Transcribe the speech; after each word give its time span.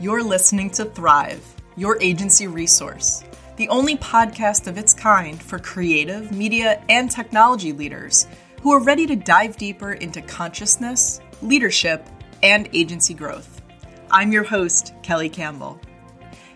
You're 0.00 0.22
listening 0.22 0.70
to 0.70 0.84
Thrive, 0.84 1.44
your 1.76 2.00
agency 2.00 2.46
resource, 2.46 3.24
the 3.56 3.68
only 3.68 3.96
podcast 3.96 4.68
of 4.68 4.78
its 4.78 4.94
kind 4.94 5.42
for 5.42 5.58
creative, 5.58 6.30
media, 6.30 6.80
and 6.88 7.10
technology 7.10 7.72
leaders 7.72 8.28
who 8.62 8.70
are 8.70 8.80
ready 8.80 9.08
to 9.08 9.16
dive 9.16 9.56
deeper 9.56 9.94
into 9.94 10.22
consciousness, 10.22 11.20
leadership, 11.42 12.06
and 12.44 12.68
agency 12.72 13.12
growth. 13.12 13.60
I'm 14.08 14.30
your 14.30 14.44
host, 14.44 14.94
Kelly 15.02 15.28
Campbell. 15.28 15.80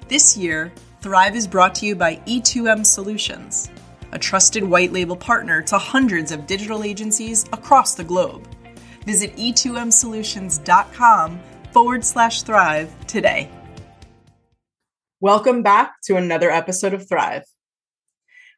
This 0.06 0.36
year, 0.36 0.72
Thrive 1.00 1.34
is 1.34 1.48
brought 1.48 1.74
to 1.76 1.86
you 1.86 1.96
by 1.96 2.18
E2M 2.28 2.86
Solutions, 2.86 3.72
a 4.12 4.20
trusted 4.20 4.62
white 4.62 4.92
label 4.92 5.16
partner 5.16 5.62
to 5.62 5.78
hundreds 5.78 6.30
of 6.30 6.46
digital 6.46 6.84
agencies 6.84 7.44
across 7.52 7.96
the 7.96 8.04
globe. 8.04 8.46
Visit 9.04 9.34
e2msolutions.com 9.34 11.40
forward 11.72 12.04
slash 12.04 12.42
thrive 12.42 12.94
today. 13.06 13.50
Welcome 15.20 15.62
back 15.62 15.94
to 16.04 16.16
another 16.16 16.50
episode 16.50 16.94
of 16.94 17.08
Thrive. 17.08 17.44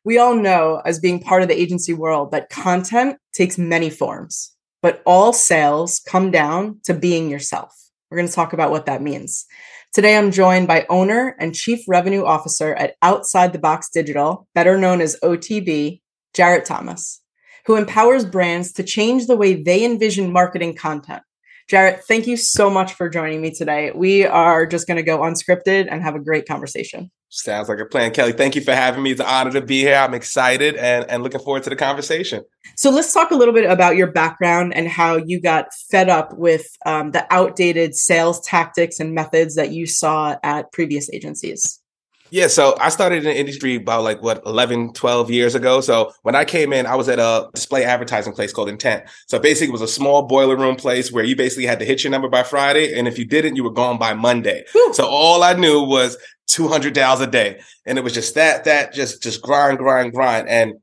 We 0.05 0.19
all 0.19 0.35
know, 0.35 0.83
as 0.85 0.99
being 0.99 1.21
part 1.21 1.43
of 1.43 1.49
the 1.49 1.59
agency 1.59 1.95
world, 1.95 2.33
that 2.33 2.51
content 2.51 3.19
takes 3.33 3.57
many 3.57 3.89
forms, 3.89 4.55
but 4.83 5.03
all 5.07 5.33
sales 5.33 6.01
come 6.07 6.31
down 6.31 6.81
to 6.85 6.95
being 6.95 7.31
yourself. 7.31 7.73
We're 8.11 8.19
going 8.19 8.29
to 8.29 8.35
talk 8.35 8.53
about 8.53 8.71
what 8.71 8.87
that 8.87 9.03
means. 9.03 9.47
Today, 9.93 10.17
I'm 10.17 10.31
joined 10.31 10.67
by 10.67 10.87
owner 10.91 11.37
and 11.39 11.55
chief 11.55 11.81
revenue 11.87 12.25
officer 12.25 12.75
at 12.75 12.97
Outside 13.01 13.53
the 13.53 13.59
Box 13.59 13.89
Digital, 13.91 14.49
better 14.55 14.77
known 14.77 15.01
as 15.01 15.17
OTB, 15.23 16.01
Jarrett 16.35 16.65
Thomas 16.65 17.21
who 17.67 17.77
empowers 17.77 18.25
brands 18.25 18.73
to 18.73 18.83
change 18.83 19.27
the 19.27 19.37
way 19.37 19.55
they 19.55 19.85
envision 19.85 20.33
marketing 20.33 20.75
content. 20.75 21.23
Jarrett, 21.69 22.05
thank 22.05 22.27
you 22.27 22.37
so 22.37 22.69
much 22.69 22.93
for 22.93 23.09
joining 23.09 23.41
me 23.41 23.51
today. 23.51 23.91
We 23.95 24.27
are 24.27 24.67
just 24.67 24.87
going 24.87 24.99
to 24.99 25.03
go 25.03 25.21
unscripted 25.21 25.89
and 25.91 26.03
have 26.03 26.15
a 26.15 26.21
great 26.21 26.47
conversation. 26.47 27.11
Sounds 27.31 27.69
like 27.69 27.81
a 27.81 27.87
plan, 27.87 28.13
Kelly. 28.13 28.33
Thank 28.33 28.55
you 28.55 28.61
for 28.61 28.75
having 28.75 29.03
me. 29.03 29.11
It's 29.11 29.21
an 29.21 29.27
honor 29.27 29.51
to 29.53 29.61
be 29.61 29.81
here. 29.81 29.97
I'm 29.97 30.15
excited 30.15 30.77
and, 30.77 31.05
and 31.11 31.23
looking 31.23 31.41
forward 31.41 31.65
to 31.65 31.71
the 31.71 31.77
conversation. 31.77 32.45
So 32.77 32.91
let's 32.91 33.13
talk 33.13 33.31
a 33.31 33.35
little 33.35 33.55
bit 33.55 33.69
about 33.69 33.97
your 33.97 34.13
background 34.13 34.75
and 34.75 34.89
how 34.89 35.17
you 35.17 35.41
got 35.41 35.67
fed 35.91 36.09
up 36.09 36.37
with 36.37 36.67
um, 36.87 37.11
the 37.11 37.27
outdated 37.33 37.97
sales 37.97 38.41
tactics 38.43 39.01
and 39.01 39.15
methods 39.15 39.57
that 39.57 39.73
you 39.73 39.87
saw 39.87 40.37
at 40.45 40.71
previous 40.71 41.11
agencies. 41.13 41.81
Yeah, 42.31 42.47
so 42.49 42.75
I 42.81 42.89
started 42.89 43.19
in 43.19 43.25
the 43.25 43.39
industry 43.39 43.77
about 43.77 44.03
like 44.03 44.23
what 44.23 44.43
11, 44.47 44.95
12 44.95 45.31
years 45.31 45.55
ago. 45.55 45.81
So 45.81 46.13
when 46.23 46.35
I 46.35 46.45
came 46.45 46.73
in, 46.73 46.87
I 46.87 46.95
was 46.95 47.09
at 47.09 47.19
a 47.19 47.49
display 47.55 47.85
advertising 47.85 48.33
place 48.33 48.53
called 48.53 48.69
Intent. 48.69 49.05
So 49.27 49.39
basically, 49.39 49.69
it 49.69 49.73
was 49.73 49.83
a 49.83 49.89
small 49.89 50.23
boiler 50.23 50.57
room 50.57 50.75
place 50.77 51.13
where 51.13 51.25
you 51.25 51.37
basically 51.37 51.67
had 51.67 51.79
to 51.81 51.85
hit 51.85 52.03
your 52.03 52.11
number 52.11 52.29
by 52.29 52.43
Friday, 52.43 52.99
and 52.99 53.07
if 53.07 53.19
you 53.19 53.25
didn't, 53.25 53.57
you 53.57 53.65
were 53.65 53.71
gone 53.71 53.99
by 53.99 54.15
Monday. 54.15 54.65
So 54.93 55.07
all 55.07 55.43
I 55.43 55.53
knew 55.53 55.83
was 55.83 56.17
200 56.49 56.95
dials 56.95 57.21
a 57.21 57.27
day, 57.27 57.61
and 57.87 57.99
it 57.99 58.05
was 58.05 58.15
just 58.15 58.35
that, 58.35 58.65
that, 58.65 58.95
just, 58.95 59.23
just 59.23 59.43
grind, 59.43 59.79
grind, 59.79 60.13
grind, 60.13 60.49
and 60.49 60.75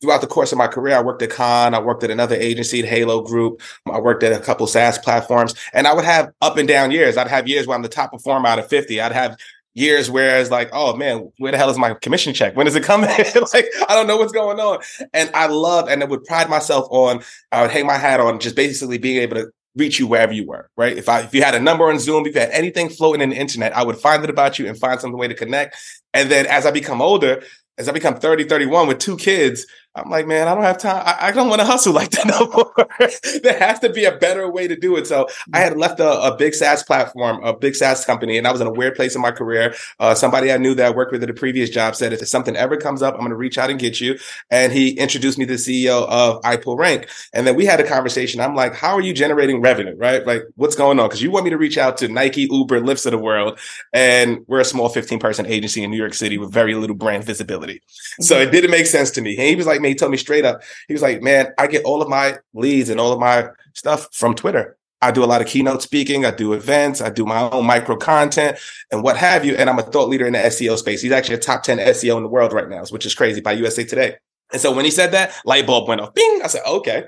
throughout 0.00 0.20
the 0.20 0.26
course 0.26 0.52
of 0.52 0.58
my 0.58 0.68
career, 0.68 0.96
I 0.96 1.02
worked 1.02 1.22
at 1.22 1.30
Con, 1.30 1.74
I 1.74 1.80
worked 1.80 2.04
at 2.04 2.10
another 2.10 2.36
agency, 2.36 2.84
Halo 2.86 3.22
Group, 3.22 3.60
I 3.86 3.98
worked 3.98 4.22
at 4.22 4.32
a 4.32 4.44
couple 4.44 4.66
SaaS 4.66 4.98
platforms, 4.98 5.54
and 5.72 5.86
I 5.86 5.94
would 5.94 6.04
have 6.04 6.30
up 6.40 6.56
and 6.56 6.68
down 6.68 6.90
years. 6.90 7.16
I'd 7.16 7.28
have 7.28 7.48
years 7.48 7.66
where 7.66 7.76
I'm 7.76 7.82
the 7.82 7.88
top 7.88 8.12
performer 8.12 8.48
out 8.48 8.58
of 8.58 8.68
50. 8.68 9.00
I'd 9.00 9.12
have 9.12 9.36
years 9.74 10.10
whereas 10.10 10.50
like 10.50 10.68
oh 10.72 10.96
man 10.96 11.30
where 11.38 11.52
the 11.52 11.58
hell 11.58 11.70
is 11.70 11.78
my 11.78 11.94
commission 11.94 12.34
check? 12.34 12.56
When 12.56 12.66
is 12.66 12.74
it 12.74 12.82
coming? 12.82 13.10
Like 13.54 13.66
i 13.88 13.94
don't 13.94 14.06
know 14.06 14.16
what's 14.16 14.32
going 14.32 14.58
on. 14.58 14.80
And 15.12 15.30
i 15.34 15.46
love 15.46 15.88
and 15.88 16.02
i 16.02 16.06
would 16.06 16.24
pride 16.24 16.50
myself 16.50 16.86
on 16.90 17.22
i 17.52 17.62
would 17.62 17.70
hang 17.70 17.86
my 17.86 17.96
hat 17.96 18.20
on 18.20 18.40
just 18.40 18.56
basically 18.56 18.98
being 18.98 19.22
able 19.22 19.36
to 19.36 19.50
reach 19.76 19.98
you 19.98 20.06
wherever 20.06 20.32
you 20.32 20.46
were 20.46 20.68
right? 20.76 20.96
If 20.96 21.08
i 21.08 21.20
if 21.20 21.34
you 21.34 21.42
had 21.42 21.54
a 21.54 21.60
number 21.60 21.88
on 21.88 21.98
zoom 21.98 22.26
if 22.26 22.34
you 22.34 22.40
had 22.40 22.50
anything 22.50 22.88
floating 22.88 23.22
in 23.22 23.30
the 23.30 23.36
internet 23.36 23.76
i 23.76 23.82
would 23.82 23.96
find 23.96 24.24
it 24.24 24.30
about 24.30 24.58
you 24.58 24.66
and 24.66 24.78
find 24.78 25.00
some 25.00 25.12
way 25.12 25.28
to 25.28 25.34
connect. 25.34 25.76
And 26.12 26.30
then 26.30 26.46
as 26.46 26.66
i 26.66 26.70
become 26.70 27.00
older 27.00 27.42
as 27.78 27.88
i 27.88 27.92
become 27.92 28.16
30 28.16 28.44
31 28.44 28.88
with 28.88 28.98
two 28.98 29.16
kids 29.16 29.66
I'm 29.94 30.10
like, 30.10 30.26
man, 30.26 30.48
I 30.48 30.54
don't 30.54 30.64
have 30.64 30.78
time. 30.78 31.02
I, 31.04 31.28
I 31.28 31.32
don't 31.32 31.48
want 31.48 31.60
to 31.60 31.66
hustle 31.66 31.92
like 31.92 32.10
that 32.10 32.26
no 32.26 32.46
more. 32.46 33.40
there 33.42 33.58
has 33.58 33.80
to 33.80 33.90
be 33.90 34.04
a 34.04 34.12
better 34.12 34.48
way 34.50 34.68
to 34.68 34.76
do 34.76 34.96
it. 34.96 35.06
So 35.06 35.26
I 35.52 35.60
had 35.60 35.76
left 35.76 35.98
a, 36.00 36.22
a, 36.22 36.36
big 36.36 36.54
SaaS 36.54 36.82
platform, 36.82 37.42
a 37.42 37.56
big 37.56 37.74
SaaS 37.74 38.04
company, 38.04 38.38
and 38.38 38.46
I 38.46 38.52
was 38.52 38.60
in 38.60 38.66
a 38.66 38.72
weird 38.72 38.94
place 38.94 39.16
in 39.16 39.22
my 39.22 39.32
career. 39.32 39.74
Uh, 39.98 40.14
somebody 40.14 40.52
I 40.52 40.56
knew 40.56 40.74
that 40.74 40.86
I 40.86 40.90
worked 40.90 41.10
with 41.10 41.22
at 41.22 41.30
a 41.30 41.34
previous 41.34 41.68
job 41.68 41.96
said, 41.96 42.12
if 42.12 42.26
something 42.28 42.54
ever 42.54 42.76
comes 42.76 43.02
up, 43.02 43.14
I'm 43.14 43.20
going 43.20 43.30
to 43.30 43.36
reach 43.36 43.58
out 43.58 43.70
and 43.70 43.78
get 43.78 44.00
you. 44.00 44.18
And 44.50 44.72
he 44.72 44.90
introduced 44.90 45.38
me 45.38 45.46
to 45.46 45.56
the 45.56 45.58
CEO 45.58 46.06
of 46.08 46.40
iPullRank. 46.42 47.08
And 47.32 47.46
then 47.46 47.56
we 47.56 47.64
had 47.64 47.80
a 47.80 47.84
conversation. 47.84 48.40
I'm 48.40 48.54
like, 48.54 48.74
how 48.74 48.94
are 48.94 49.00
you 49.00 49.12
generating 49.12 49.60
revenue? 49.60 49.96
Right? 49.96 50.24
Like, 50.24 50.44
what's 50.56 50.76
going 50.76 51.00
on? 51.00 51.08
Because 51.08 51.22
you 51.22 51.30
want 51.30 51.44
me 51.44 51.50
to 51.50 51.58
reach 51.58 51.78
out 51.78 51.98
to 51.98 52.08
Nike, 52.08 52.42
Uber, 52.50 52.80
Lyfts 52.80 53.06
of 53.06 53.12
the 53.12 53.18
world. 53.18 53.58
And 53.92 54.44
we're 54.46 54.60
a 54.60 54.64
small 54.64 54.88
15 54.88 55.18
person 55.18 55.46
agency 55.46 55.82
in 55.82 55.90
New 55.90 55.96
York 55.96 56.14
City 56.14 56.38
with 56.38 56.52
very 56.52 56.74
little 56.74 56.96
brand 56.96 57.24
visibility. 57.24 57.76
Mm-hmm. 57.76 58.22
So 58.24 58.38
it 58.38 58.52
didn't 58.52 58.70
make 58.70 58.86
sense 58.86 59.10
to 59.12 59.20
me. 59.20 59.36
And 59.36 59.48
he 59.48 59.56
was 59.56 59.66
like, 59.66 59.77
man, 59.80 59.90
he 59.90 59.94
told 59.94 60.12
me 60.12 60.18
straight 60.18 60.44
up, 60.44 60.62
he 60.86 60.94
was 60.94 61.02
like, 61.02 61.22
man, 61.22 61.52
I 61.58 61.66
get 61.66 61.84
all 61.84 62.02
of 62.02 62.08
my 62.08 62.38
leads 62.54 62.88
and 62.90 63.00
all 63.00 63.12
of 63.12 63.20
my 63.20 63.48
stuff 63.74 64.08
from 64.12 64.34
Twitter. 64.34 64.76
I 65.00 65.12
do 65.12 65.22
a 65.22 65.26
lot 65.26 65.40
of 65.40 65.46
keynote 65.46 65.82
speaking. 65.82 66.24
I 66.24 66.32
do 66.32 66.52
events. 66.52 67.00
I 67.00 67.10
do 67.10 67.24
my 67.24 67.48
own 67.50 67.66
micro 67.66 67.96
content 67.96 68.58
and 68.90 69.02
what 69.02 69.16
have 69.16 69.44
you. 69.44 69.54
And 69.54 69.70
I'm 69.70 69.78
a 69.78 69.82
thought 69.82 70.08
leader 70.08 70.26
in 70.26 70.32
the 70.32 70.40
SEO 70.40 70.76
space. 70.76 71.00
He's 71.00 71.12
actually 71.12 71.36
a 71.36 71.40
top 71.40 71.62
10 71.62 71.78
SEO 71.78 72.16
in 72.16 72.24
the 72.24 72.28
world 72.28 72.52
right 72.52 72.68
now, 72.68 72.84
which 72.90 73.06
is 73.06 73.14
crazy 73.14 73.40
by 73.40 73.52
USA 73.52 73.84
Today. 73.84 74.16
And 74.52 74.60
so 74.60 74.74
when 74.74 74.84
he 74.84 74.90
said 74.90 75.12
that, 75.12 75.34
light 75.44 75.66
bulb 75.66 75.88
went 75.88 76.00
off. 76.00 76.14
Bing. 76.14 76.40
I 76.42 76.48
said, 76.48 76.62
okay. 76.66 77.04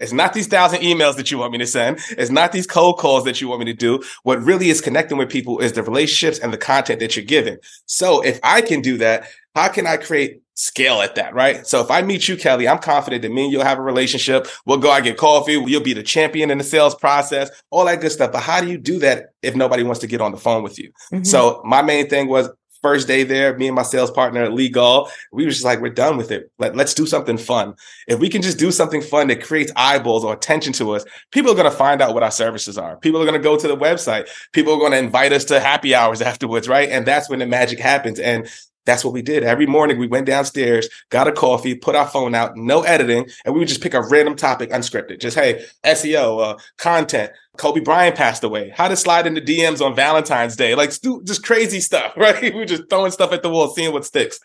It's 0.00 0.12
not 0.12 0.32
these 0.32 0.46
thousand 0.46 0.80
emails 0.80 1.16
that 1.16 1.30
you 1.30 1.38
want 1.38 1.52
me 1.52 1.58
to 1.58 1.66
send. 1.66 1.98
It's 2.10 2.30
not 2.30 2.52
these 2.52 2.66
cold 2.66 2.98
calls 2.98 3.24
that 3.24 3.40
you 3.40 3.48
want 3.48 3.60
me 3.60 3.66
to 3.66 3.74
do. 3.74 4.02
What 4.22 4.42
really 4.42 4.70
is 4.70 4.80
connecting 4.80 5.18
with 5.18 5.30
people 5.30 5.60
is 5.60 5.72
the 5.72 5.82
relationships 5.82 6.38
and 6.38 6.52
the 6.52 6.58
content 6.58 7.00
that 7.00 7.16
you're 7.16 7.24
giving. 7.24 7.58
So 7.86 8.22
if 8.22 8.38
I 8.42 8.60
can 8.60 8.80
do 8.80 8.98
that, 8.98 9.28
how 9.54 9.68
can 9.68 9.86
I 9.86 9.96
create 9.96 10.40
scale 10.54 11.00
at 11.00 11.16
that, 11.16 11.34
right? 11.34 11.66
So 11.66 11.80
if 11.80 11.90
I 11.90 12.02
meet 12.02 12.28
you, 12.28 12.36
Kelly, 12.36 12.68
I'm 12.68 12.78
confident 12.78 13.22
that 13.22 13.32
me 13.32 13.44
and 13.44 13.52
you'll 13.52 13.64
have 13.64 13.78
a 13.78 13.82
relationship. 13.82 14.46
We'll 14.66 14.78
go 14.78 14.90
out 14.90 15.04
get 15.04 15.16
coffee. 15.16 15.52
You'll 15.52 15.82
be 15.82 15.94
the 15.94 16.02
champion 16.02 16.50
in 16.50 16.58
the 16.58 16.64
sales 16.64 16.94
process, 16.94 17.50
all 17.70 17.84
that 17.86 18.00
good 18.00 18.12
stuff. 18.12 18.32
But 18.32 18.42
how 18.42 18.60
do 18.60 18.68
you 18.68 18.78
do 18.78 18.98
that 19.00 19.30
if 19.42 19.56
nobody 19.56 19.82
wants 19.82 20.00
to 20.00 20.06
get 20.06 20.20
on 20.20 20.32
the 20.32 20.38
phone 20.38 20.62
with 20.62 20.78
you? 20.78 20.92
Mm-hmm. 21.12 21.24
So 21.24 21.60
my 21.64 21.82
main 21.82 22.08
thing 22.08 22.28
was 22.28 22.48
first 22.84 23.08
day 23.08 23.22
there, 23.22 23.56
me 23.56 23.66
and 23.66 23.74
my 23.74 23.82
sales 23.82 24.10
partner, 24.10 24.50
Lee 24.50 24.68
Gall, 24.68 25.10
we 25.32 25.46
were 25.46 25.50
just 25.50 25.64
like, 25.64 25.80
we're 25.80 25.88
done 25.88 26.18
with 26.18 26.30
it. 26.30 26.50
Let, 26.58 26.76
let's 26.76 26.92
do 26.92 27.06
something 27.06 27.38
fun. 27.38 27.76
If 28.06 28.20
we 28.20 28.28
can 28.28 28.42
just 28.42 28.58
do 28.58 28.70
something 28.70 29.00
fun 29.00 29.28
that 29.28 29.42
creates 29.42 29.72
eyeballs 29.74 30.22
or 30.22 30.34
attention 30.34 30.74
to 30.74 30.90
us, 30.90 31.06
people 31.30 31.50
are 31.50 31.54
going 31.54 31.70
to 31.70 31.74
find 31.74 32.02
out 32.02 32.12
what 32.12 32.22
our 32.22 32.30
services 32.30 32.76
are. 32.76 32.98
People 32.98 33.22
are 33.22 33.24
going 33.24 33.40
to 33.40 33.42
go 33.42 33.56
to 33.56 33.66
the 33.66 33.76
website. 33.76 34.28
People 34.52 34.74
are 34.74 34.78
going 34.78 34.92
to 34.92 34.98
invite 34.98 35.32
us 35.32 35.46
to 35.46 35.60
happy 35.60 35.94
hours 35.94 36.20
afterwards, 36.30 36.68
right? 36.68 36.90
And 36.90 37.06
that's 37.06 37.30
when 37.30 37.38
the 37.38 37.46
magic 37.46 37.78
happens. 37.78 38.20
And 38.20 38.50
that's 38.84 39.04
what 39.04 39.14
we 39.14 39.22
did. 39.22 39.42
Every 39.42 39.66
morning 39.66 39.98
we 39.98 40.06
went 40.06 40.26
downstairs, 40.26 40.88
got 41.10 41.28
a 41.28 41.32
coffee, 41.32 41.74
put 41.74 41.94
our 41.94 42.06
phone 42.06 42.34
out, 42.34 42.56
no 42.56 42.82
editing, 42.82 43.28
and 43.44 43.54
we 43.54 43.60
would 43.60 43.68
just 43.68 43.82
pick 43.82 43.94
a 43.94 44.02
random 44.02 44.36
topic 44.36 44.70
unscripted. 44.70 45.20
Just, 45.20 45.36
hey, 45.36 45.64
SEO, 45.84 46.42
uh, 46.42 46.58
content. 46.76 47.32
Kobe 47.56 47.80
Bryant 47.80 48.16
passed 48.16 48.42
away. 48.42 48.72
How 48.74 48.88
to 48.88 48.96
slide 48.96 49.26
into 49.26 49.40
DMs 49.40 49.84
on 49.84 49.94
Valentine's 49.94 50.56
Day. 50.56 50.74
Like 50.74 50.90
just 51.24 51.44
crazy 51.44 51.80
stuff, 51.80 52.12
right? 52.16 52.42
we 52.42 52.50
were 52.50 52.64
just 52.64 52.88
throwing 52.90 53.12
stuff 53.12 53.32
at 53.32 53.42
the 53.42 53.50
wall, 53.50 53.70
seeing 53.70 53.92
what 53.92 54.04
sticks. 54.04 54.40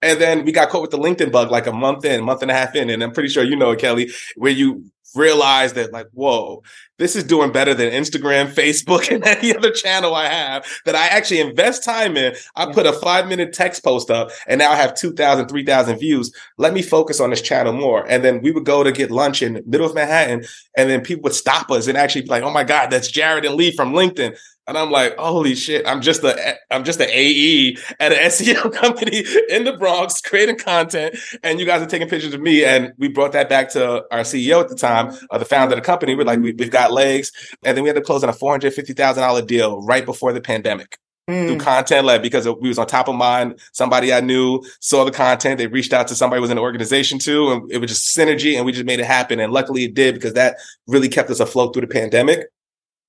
And 0.00 0.20
then 0.20 0.44
we 0.44 0.52
got 0.52 0.70
caught 0.70 0.82
with 0.82 0.90
the 0.90 0.98
LinkedIn 0.98 1.30
bug 1.30 1.50
like 1.50 1.66
a 1.66 1.72
month 1.72 2.04
in, 2.04 2.24
month 2.24 2.42
and 2.42 2.50
a 2.50 2.54
half 2.54 2.74
in. 2.74 2.90
And 2.90 3.02
I'm 3.02 3.12
pretty 3.12 3.28
sure 3.28 3.44
you 3.44 3.56
know 3.56 3.72
it, 3.72 3.80
Kelly, 3.80 4.10
where 4.36 4.52
you 4.52 4.84
realize 5.14 5.74
that 5.74 5.92
like, 5.92 6.08
whoa, 6.12 6.62
this 6.98 7.16
is 7.16 7.24
doing 7.24 7.52
better 7.52 7.74
than 7.74 7.90
Instagram, 7.90 8.52
Facebook, 8.52 9.10
and 9.14 9.24
any 9.24 9.54
other 9.56 9.70
channel 9.70 10.14
I 10.14 10.28
have 10.28 10.66
that 10.84 10.94
I 10.94 11.06
actually 11.06 11.40
invest 11.40 11.84
time 11.84 12.16
in. 12.16 12.34
I 12.56 12.72
put 12.72 12.86
a 12.86 12.92
five 12.92 13.28
minute 13.28 13.52
text 13.52 13.82
post 13.82 14.10
up 14.10 14.30
and 14.46 14.58
now 14.58 14.70
I 14.70 14.76
have 14.76 14.94
2,000, 14.94 15.48
3,000 15.48 15.98
views. 15.98 16.32
Let 16.58 16.72
me 16.72 16.82
focus 16.82 17.20
on 17.20 17.30
this 17.30 17.42
channel 17.42 17.72
more. 17.72 18.06
And 18.08 18.24
then 18.24 18.42
we 18.42 18.50
would 18.50 18.64
go 18.64 18.84
to 18.84 18.92
get 18.92 19.10
lunch 19.10 19.42
in 19.42 19.62
middle 19.66 19.86
of 19.86 19.94
Manhattan 19.94 20.44
and 20.76 20.90
then 20.90 21.00
people 21.00 21.22
would 21.24 21.34
stop 21.34 21.70
us 21.70 21.86
and 21.86 21.98
actually 21.98 22.22
be 22.22 22.28
like, 22.28 22.42
oh 22.42 22.50
my 22.50 22.64
God, 22.64 22.90
that's 22.90 23.10
Jarrett 23.10 23.44
and 23.44 23.54
Lee 23.54 23.70
from 23.72 23.92
LinkedIn. 23.92 24.36
And 24.66 24.78
I'm 24.78 24.90
like, 24.90 25.16
holy 25.18 25.54
shit, 25.54 25.86
I'm 25.86 26.00
just 26.00 26.24
a 26.24 26.56
I'm 26.70 26.84
just 26.84 26.98
an 26.98 27.08
AE 27.10 27.76
at 28.00 28.12
an 28.12 28.18
SEO 28.30 28.72
company 28.74 29.22
in 29.50 29.64
the 29.64 29.76
Bronx 29.76 30.22
creating 30.22 30.56
content. 30.56 31.16
And 31.42 31.60
you 31.60 31.66
guys 31.66 31.82
are 31.82 31.86
taking 31.86 32.08
pictures 32.08 32.32
of 32.32 32.40
me. 32.40 32.64
And 32.64 32.94
we 32.96 33.08
brought 33.08 33.32
that 33.32 33.50
back 33.50 33.70
to 33.72 34.04
our 34.10 34.20
CEO 34.20 34.62
at 34.62 34.70
the 34.70 34.74
time, 34.74 35.14
uh, 35.30 35.36
the 35.36 35.44
founder 35.44 35.74
of 35.74 35.82
the 35.82 35.84
company. 35.84 36.14
We're 36.14 36.24
like, 36.24 36.40
we, 36.40 36.54
have 36.58 36.70
got 36.70 36.83
legs. 36.92 37.32
And 37.62 37.76
then 37.76 37.84
we 37.84 37.88
had 37.88 37.96
to 37.96 38.02
close 38.02 38.22
on 38.22 38.30
a 38.30 38.32
$450,000 38.32 39.46
deal 39.46 39.80
right 39.82 40.04
before 40.04 40.32
the 40.32 40.40
pandemic. 40.40 40.98
Mm. 41.28 41.48
Through 41.48 41.58
content 41.58 42.04
led 42.04 42.20
because 42.20 42.46
we 42.46 42.68
was 42.68 42.78
on 42.78 42.86
top 42.86 43.08
of 43.08 43.14
mind. 43.14 43.58
Somebody 43.72 44.12
I 44.12 44.20
knew 44.20 44.62
saw 44.80 45.04
the 45.04 45.10
content. 45.10 45.56
They 45.56 45.66
reached 45.66 45.94
out 45.94 46.06
to 46.08 46.14
somebody 46.14 46.40
was 46.40 46.50
in 46.50 46.56
the 46.56 46.62
organization 46.62 47.18
too, 47.18 47.50
and 47.50 47.72
it 47.72 47.78
was 47.78 47.90
just 47.90 48.14
synergy, 48.14 48.56
and 48.56 48.66
we 48.66 48.72
just 48.72 48.84
made 48.84 49.00
it 49.00 49.06
happen. 49.06 49.40
And 49.40 49.50
luckily, 49.50 49.84
it 49.84 49.94
did 49.94 50.14
because 50.14 50.34
that 50.34 50.56
really 50.86 51.08
kept 51.08 51.30
us 51.30 51.40
afloat 51.40 51.72
through 51.72 51.80
the 51.80 51.86
pandemic. 51.86 52.48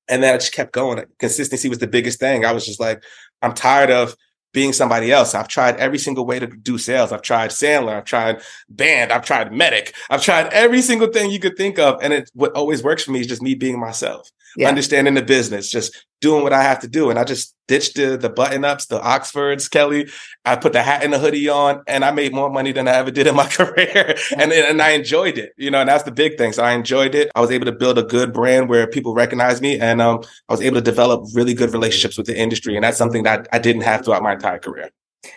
And 0.08 0.24
then 0.24 0.34
I 0.34 0.38
just 0.38 0.54
kept 0.54 0.72
going. 0.72 1.04
Consistency 1.20 1.68
was 1.68 1.80
the 1.80 1.88
biggest 1.88 2.20
thing. 2.20 2.46
I 2.46 2.54
was 2.54 2.66
just 2.66 2.80
like, 2.80 3.04
I'm 3.42 3.54
tired 3.54 3.92
of 3.92 4.16
being 4.56 4.74
somebody 4.74 5.12
else. 5.12 5.36
I've 5.36 5.50
tried 5.50 5.76
every 5.76 6.00
single 6.00 6.26
way 6.26 6.40
to 6.40 6.48
do 6.48 6.80
sales. 6.80 7.12
I've 7.12 7.22
tried 7.22 7.52
Sandler. 7.52 7.98
I've 7.98 8.06
tried 8.06 8.42
BANT. 8.70 9.12
I've 9.12 9.26
tried 9.26 9.52
MEDDIC. 9.52 9.94
I've 10.10 10.24
tried 10.24 10.52
every 10.54 10.82
single 10.82 11.10
thing 11.10 11.30
you 11.30 11.40
could 11.40 11.58
think 11.58 11.78
of. 11.78 12.02
And 12.02 12.14
it, 12.14 12.32
what 12.34 12.54
always 12.54 12.82
works 12.82 13.04
for 13.04 13.12
me 13.12 13.20
is 13.20 13.28
just 13.28 13.42
me 13.42 13.54
being 13.54 13.78
myself, 13.78 14.32
yeah. 14.56 14.70
understanding 14.70 15.14
the 15.14 15.22
business, 15.22 15.70
just 15.70 16.06
doing 16.22 16.44
what 16.44 16.54
I 16.54 16.64
have 16.64 16.80
to 16.80 16.88
do. 16.88 17.10
And 17.10 17.20
I 17.20 17.24
just 17.24 17.56
ditched 17.68 17.96
the, 17.96 18.18
the 18.18 18.30
button 18.30 18.64
ups, 18.64 18.86
the 18.86 19.02
Oxfords, 19.02 19.68
Kelly. 19.68 20.08
I 20.44 20.56
put 20.56 20.74
the 20.74 20.84
hat 20.84 21.04
and 21.04 21.14
the 21.14 21.20
hoodie 21.20 21.50
on 21.50 21.84
and 21.88 22.06
I 22.06 22.12
made 22.12 22.34
more 22.34 22.50
money 22.50 22.72
than 22.72 22.88
I 22.88 22.94
ever 22.94 23.12
did 23.12 23.28
in 23.28 23.36
my 23.36 23.48
career. 23.50 24.16
and, 24.38 24.52
and 24.52 24.82
I 24.82 24.92
enjoyed 24.92 25.38
it, 25.38 25.54
you 25.58 25.72
know, 25.72 25.82
and 25.82 25.90
that's 25.90 26.04
the 26.04 26.12
big 26.12 26.38
thing. 26.38 26.54
So 26.54 26.64
I 26.64 26.74
enjoyed 26.74 27.16
it. 27.16 27.32
I 27.36 27.42
was 27.42 27.52
able 27.52 27.66
to 27.66 27.72
build 27.72 27.98
a 27.98 28.04
good 28.04 28.34
brand 28.34 28.70
where 28.70 28.88
people 28.88 29.14
recognize 29.14 29.62
me 29.62 29.80
and 29.80 30.02
um, 30.02 30.22
I 30.50 30.54
was 30.54 30.62
able 30.62 30.76
to 30.76 30.82
develop 30.82 31.26
really 31.34 31.54
good 31.54 31.74
relationships 31.74 32.18
with 32.18 32.28
the 32.28 32.38
industry. 32.38 32.76
And 32.76 32.84
that's 32.84 32.98
something 32.98 33.24
that 33.24 33.48
I 33.52 33.60
didn't 33.60 33.84
have 33.84 34.06
throughout 34.06 34.24
my 34.24 34.34
entire 34.34 34.60
career. 34.60 34.92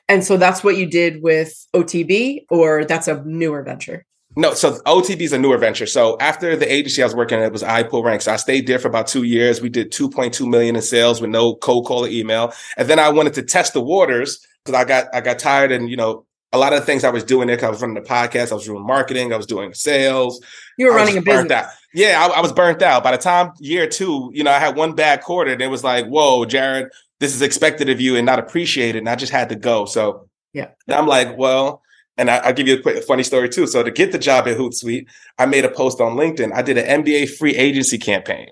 And 0.09 0.25
so 0.25 0.37
that's 0.37 0.63
what 0.63 0.77
you 0.77 0.87
did 0.87 1.23
with 1.23 1.67
OTB, 1.75 2.45
or 2.51 2.85
that's 2.85 3.09
a 3.09 3.23
newer 3.25 3.63
venture? 3.63 4.05
No, 4.39 4.55
so 4.55 4.79
OTB 4.87 5.23
is 5.23 5.33
a 5.33 5.39
newer 5.39 5.59
venture. 5.59 5.85
So 5.85 6.17
after 6.21 6.55
the 6.55 6.73
agency 6.73 7.03
I 7.03 7.07
was 7.07 7.15
working 7.17 7.41
at 7.41 7.51
was 7.51 7.65
iPull 7.65 8.05
Ranks. 8.05 8.29
I 8.29 8.37
stayed 8.37 8.69
there 8.69 8.79
for 8.79 8.87
about 8.87 9.09
two 9.09 9.25
years. 9.25 9.61
We 9.61 9.69
did 9.69 9.91
2.2 9.91 10.49
million 10.49 10.77
in 10.77 10.83
sales 10.83 11.21
with 11.21 11.31
no 11.31 11.57
cold 11.57 11.87
call 11.87 12.05
or 12.05 12.09
email. 12.09 12.53
And 12.77 12.89
then 12.89 13.01
I 13.01 13.09
wanted 13.09 13.35
to 13.35 13.43
test 13.43 13.73
the 13.73 13.81
waters 13.81 14.47
because 14.65 14.81
I 14.81 14.85
got 14.85 15.13
I 15.13 15.23
got 15.23 15.41
tired 15.41 15.73
and 15.73 15.91
you 15.91 15.97
know 15.97 16.25
a 16.53 16.59
lot 16.59 16.73
of 16.73 16.79
the 16.79 16.87
things 16.87 17.03
I 17.03 17.11
was 17.11 17.25
doing 17.25 17.49
there. 17.49 17.57
Cause 17.57 17.65
I 17.65 17.71
was 17.71 17.83
running 17.83 18.01
the 18.01 18.09
podcast, 18.09 18.53
I 18.53 18.55
was 18.55 18.65
doing 18.65 18.87
marketing, 18.87 19.33
I 19.33 19.37
was 19.37 19.47
doing 19.47 19.75
sales. 19.75 20.41
You 20.79 20.87
were 20.87 20.95
running 20.95 21.19
a 21.19 21.21
business. 21.21 21.51
Out. 21.51 21.67
Yeah, 21.93 22.25
I, 22.25 22.39
I 22.39 22.41
was 22.41 22.53
burnt 22.53 22.81
out. 22.81 23.03
By 23.03 23.11
the 23.11 23.19
time 23.19 23.51
year 23.59 23.89
two, 23.89 24.31
you 24.33 24.45
know, 24.45 24.53
I 24.53 24.61
had 24.61 24.77
one 24.77 24.95
bad 24.95 25.21
quarter, 25.21 25.51
and 25.51 25.61
it 25.61 25.67
was 25.67 25.83
like, 25.83 26.07
whoa, 26.07 26.45
Jarrett, 26.45 26.93
this 27.19 27.35
is 27.35 27.43
expected 27.43 27.89
of 27.89 28.01
you 28.01 28.15
and 28.15 28.25
not 28.25 28.39
appreciated. 28.39 28.99
And 28.99 29.09
I 29.09 29.17
just 29.17 29.33
had 29.33 29.49
to 29.49 29.57
go. 29.57 29.85
So 29.85 30.29
yeah, 30.53 30.69
I'm 30.89 31.09
like, 31.09 31.37
well, 31.37 31.83
and 32.19 32.31
I, 32.31 32.47
will 32.47 32.55
give 32.55 32.69
you 32.69 32.77
a 32.77 32.83
quick 32.83 33.03
funny 33.05 33.23
story 33.23 33.49
too. 33.49 33.67
So 33.67 33.83
to 33.83 33.91
get 33.91 34.13
the 34.13 34.19
job 34.19 34.47
at 34.49 34.59
Hootsuite, 34.59 35.07
I 35.39 35.47
made 35.47 35.65
a 35.65 35.71
post 35.71 36.01
on 36.01 36.17
LinkedIn. 36.17 36.53
I 36.53 36.63
did 36.63 36.77
an 36.77 37.05
NBA 37.05 37.37
free 37.37 37.57
agency 37.57 37.97
campaign. 37.97 38.49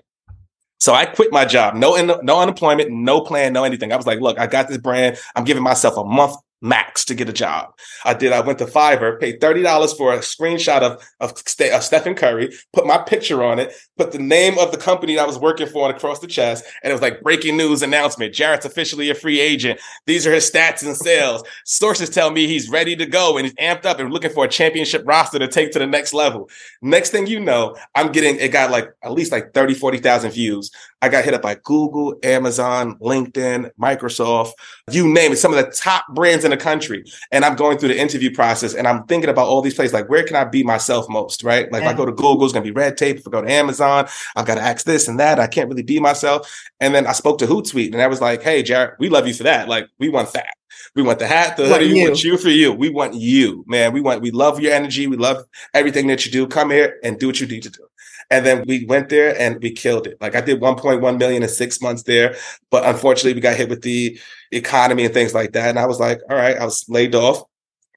So 0.79 0.93
I 0.93 1.05
quit 1.05 1.31
my 1.31 1.43
job, 1.43 1.75
no, 1.75 1.95
no 2.21 2.39
unemployment, 2.39 2.91
no 2.91 3.21
plan, 3.21 3.51
no 3.51 3.63
anything. 3.63 3.91
I 3.91 3.97
was 3.97 4.05
like, 4.05 4.21
look, 4.21 4.39
I 4.39 4.47
got 4.47 4.67
this 4.67 4.77
brand. 4.77 5.17
I'm 5.35 5.43
giving 5.43 5.63
myself 5.63 5.97
a 5.97 6.03
month 6.03 6.35
max 6.61 7.05
to 7.05 7.15
get 7.15 7.29
a 7.29 7.33
job. 7.33 7.73
I 8.05 8.13
did. 8.13 8.33
I 8.33 8.41
went 8.41 8.59
to 8.59 8.65
Fiverr, 8.65 9.19
paid 9.19 9.39
thirty 9.41 9.61
dollars 9.61 9.93
for 9.93 10.13
a 10.13 10.19
screenshot 10.19 10.81
of 10.81 11.03
of, 11.19 11.37
Stephen 11.83 12.15
Curry, 12.15 12.53
put 12.73 12.87
my 12.87 12.97
picture 12.97 13.43
on 13.43 13.59
it, 13.59 13.73
put 13.97 14.11
the 14.11 14.19
name 14.19 14.57
of 14.57 14.71
the 14.71 14.77
company 14.77 15.19
I 15.19 15.25
was 15.25 15.37
working 15.37 15.67
for 15.67 15.89
across 15.89 16.19
the 16.19 16.27
chest, 16.27 16.63
and 16.83 16.91
it 16.91 16.93
was 16.93 17.01
like 17.01 17.21
breaking 17.21 17.57
news 17.57 17.81
announcement: 17.81 18.33
Jarrett's 18.33 18.65
officially 18.65 19.09
a 19.09 19.15
free 19.15 19.39
agent. 19.39 19.79
These 20.05 20.25
are 20.25 20.33
his 20.33 20.49
stats 20.49 20.85
and 20.85 20.95
sales. 20.95 21.43
Sources 21.65 22.09
tell 22.09 22.31
me 22.31 22.47
he's 22.47 22.69
ready 22.69 22.95
to 22.95 23.05
go 23.05 23.37
and 23.37 23.45
he's 23.45 23.55
amped 23.55 23.85
up 23.85 23.99
and 23.99 24.11
looking 24.11 24.31
for 24.31 24.45
a 24.45 24.49
championship 24.49 25.03
roster 25.05 25.39
to 25.39 25.47
take 25.47 25.71
to 25.71 25.79
the 25.79 25.87
next 25.87 26.13
level. 26.13 26.49
Next 26.81 27.11
thing 27.11 27.27
you 27.27 27.39
know, 27.39 27.75
I'm 27.95 28.11
getting 28.11 28.37
it 28.37 28.49
got 28.49 28.71
like 28.71 28.91
at 29.03 29.11
least 29.11 29.31
like 29.31 29.53
30, 29.53 29.73
40,000 29.75 30.31
views. 30.31 30.71
I 31.01 31.09
got 31.09 31.25
hit 31.25 31.33
up 31.35 31.43
by 31.43 31.57
Google, 31.63 32.15
Amazon, 32.23 32.97
LinkedIn, 32.99 33.69
Microsoft, 33.79 34.53
you 34.89 35.11
name 35.11 35.31
it, 35.31 35.35
some 35.35 35.53
of 35.53 35.63
the 35.63 35.71
top 35.71 36.05
brands 36.09 36.43
in 36.47 36.57
the 36.57 36.63
country. 36.63 37.03
And 37.31 37.45
I'm 37.45 37.55
going 37.55 37.77
through 37.77 37.89
the 37.89 37.99
interview 37.99 38.33
process 38.33 38.73
and 38.73 38.87
I'm 38.87 39.05
thinking 39.05 39.29
about 39.29 39.47
all 39.47 39.61
these 39.61 39.75
places 39.75 39.93
like, 39.93 40.09
where 40.09 40.23
can 40.23 40.35
I 40.35 40.45
be 40.45 40.63
myself 40.63 41.07
most, 41.09 41.43
right? 41.43 41.71
Like, 41.71 41.83
yeah. 41.83 41.89
if 41.89 41.93
I 41.93 41.97
go 41.97 42.05
to 42.05 42.11
Google, 42.11 42.45
it's 42.45 42.53
going 42.53 42.65
to 42.65 42.71
be 42.71 42.75
red 42.75 42.97
tape. 42.97 43.17
If 43.17 43.27
I 43.27 43.31
go 43.31 43.41
to 43.41 43.51
Amazon, 43.51 44.07
I've 44.35 44.45
got 44.45 44.55
to 44.55 44.61
ask 44.61 44.85
this 44.85 45.07
and 45.07 45.19
that. 45.19 45.39
I 45.39 45.47
can't 45.47 45.69
really 45.69 45.83
be 45.83 45.99
myself. 45.99 46.51
And 46.79 46.95
then 46.95 47.05
I 47.05 47.11
spoke 47.11 47.37
to 47.39 47.47
Hootsuite 47.47 47.93
and 47.93 48.01
I 48.01 48.07
was 48.07 48.21
like, 48.21 48.41
hey, 48.41 48.63
Jarrett, 48.63 48.95
we 48.99 49.09
love 49.09 49.27
you 49.27 49.33
for 49.33 49.43
that. 49.43 49.69
Like, 49.69 49.87
we 49.99 50.09
want 50.09 50.33
that. 50.33 50.53
We 50.95 51.03
want 51.03 51.19
the 51.19 51.27
hat, 51.27 51.57
the 51.57 51.67
hoodie. 51.67 51.93
We 51.93 52.03
want 52.03 52.23
you 52.23 52.37
for 52.37 52.49
you. 52.49 52.73
We 52.73 52.89
want 52.89 53.13
you, 53.13 53.63
man. 53.67 53.93
We 53.93 54.01
want, 54.01 54.21
we 54.21 54.31
love 54.31 54.59
your 54.59 54.73
energy. 54.73 55.05
We 55.07 55.17
love 55.17 55.43
everything 55.73 56.07
that 56.07 56.25
you 56.25 56.31
do. 56.31 56.47
Come 56.47 56.71
here 56.71 56.97
and 57.03 57.19
do 57.19 57.27
what 57.27 57.39
you 57.39 57.47
need 57.47 57.63
to 57.63 57.69
do. 57.69 57.85
And 58.29 58.45
then 58.45 58.65
we 58.67 58.85
went 58.85 59.09
there 59.09 59.39
and 59.39 59.61
we 59.61 59.71
killed 59.71 60.05
it. 60.05 60.19
Like 60.19 60.35
I 60.35 60.41
did 60.41 60.59
1.1 60.59 61.17
million 61.17 61.43
in 61.43 61.49
six 61.49 61.81
months 61.81 62.03
there, 62.03 62.35
but 62.69 62.85
unfortunately 62.85 63.33
we 63.33 63.41
got 63.41 63.55
hit 63.55 63.69
with 63.69 63.81
the 63.81 64.19
economy 64.51 65.05
and 65.05 65.13
things 65.13 65.33
like 65.33 65.53
that. 65.53 65.69
And 65.69 65.79
I 65.79 65.85
was 65.85 65.99
like, 65.99 66.19
all 66.29 66.35
right, 66.35 66.57
I 66.57 66.65
was 66.65 66.85
laid 66.89 67.15
off. 67.15 67.43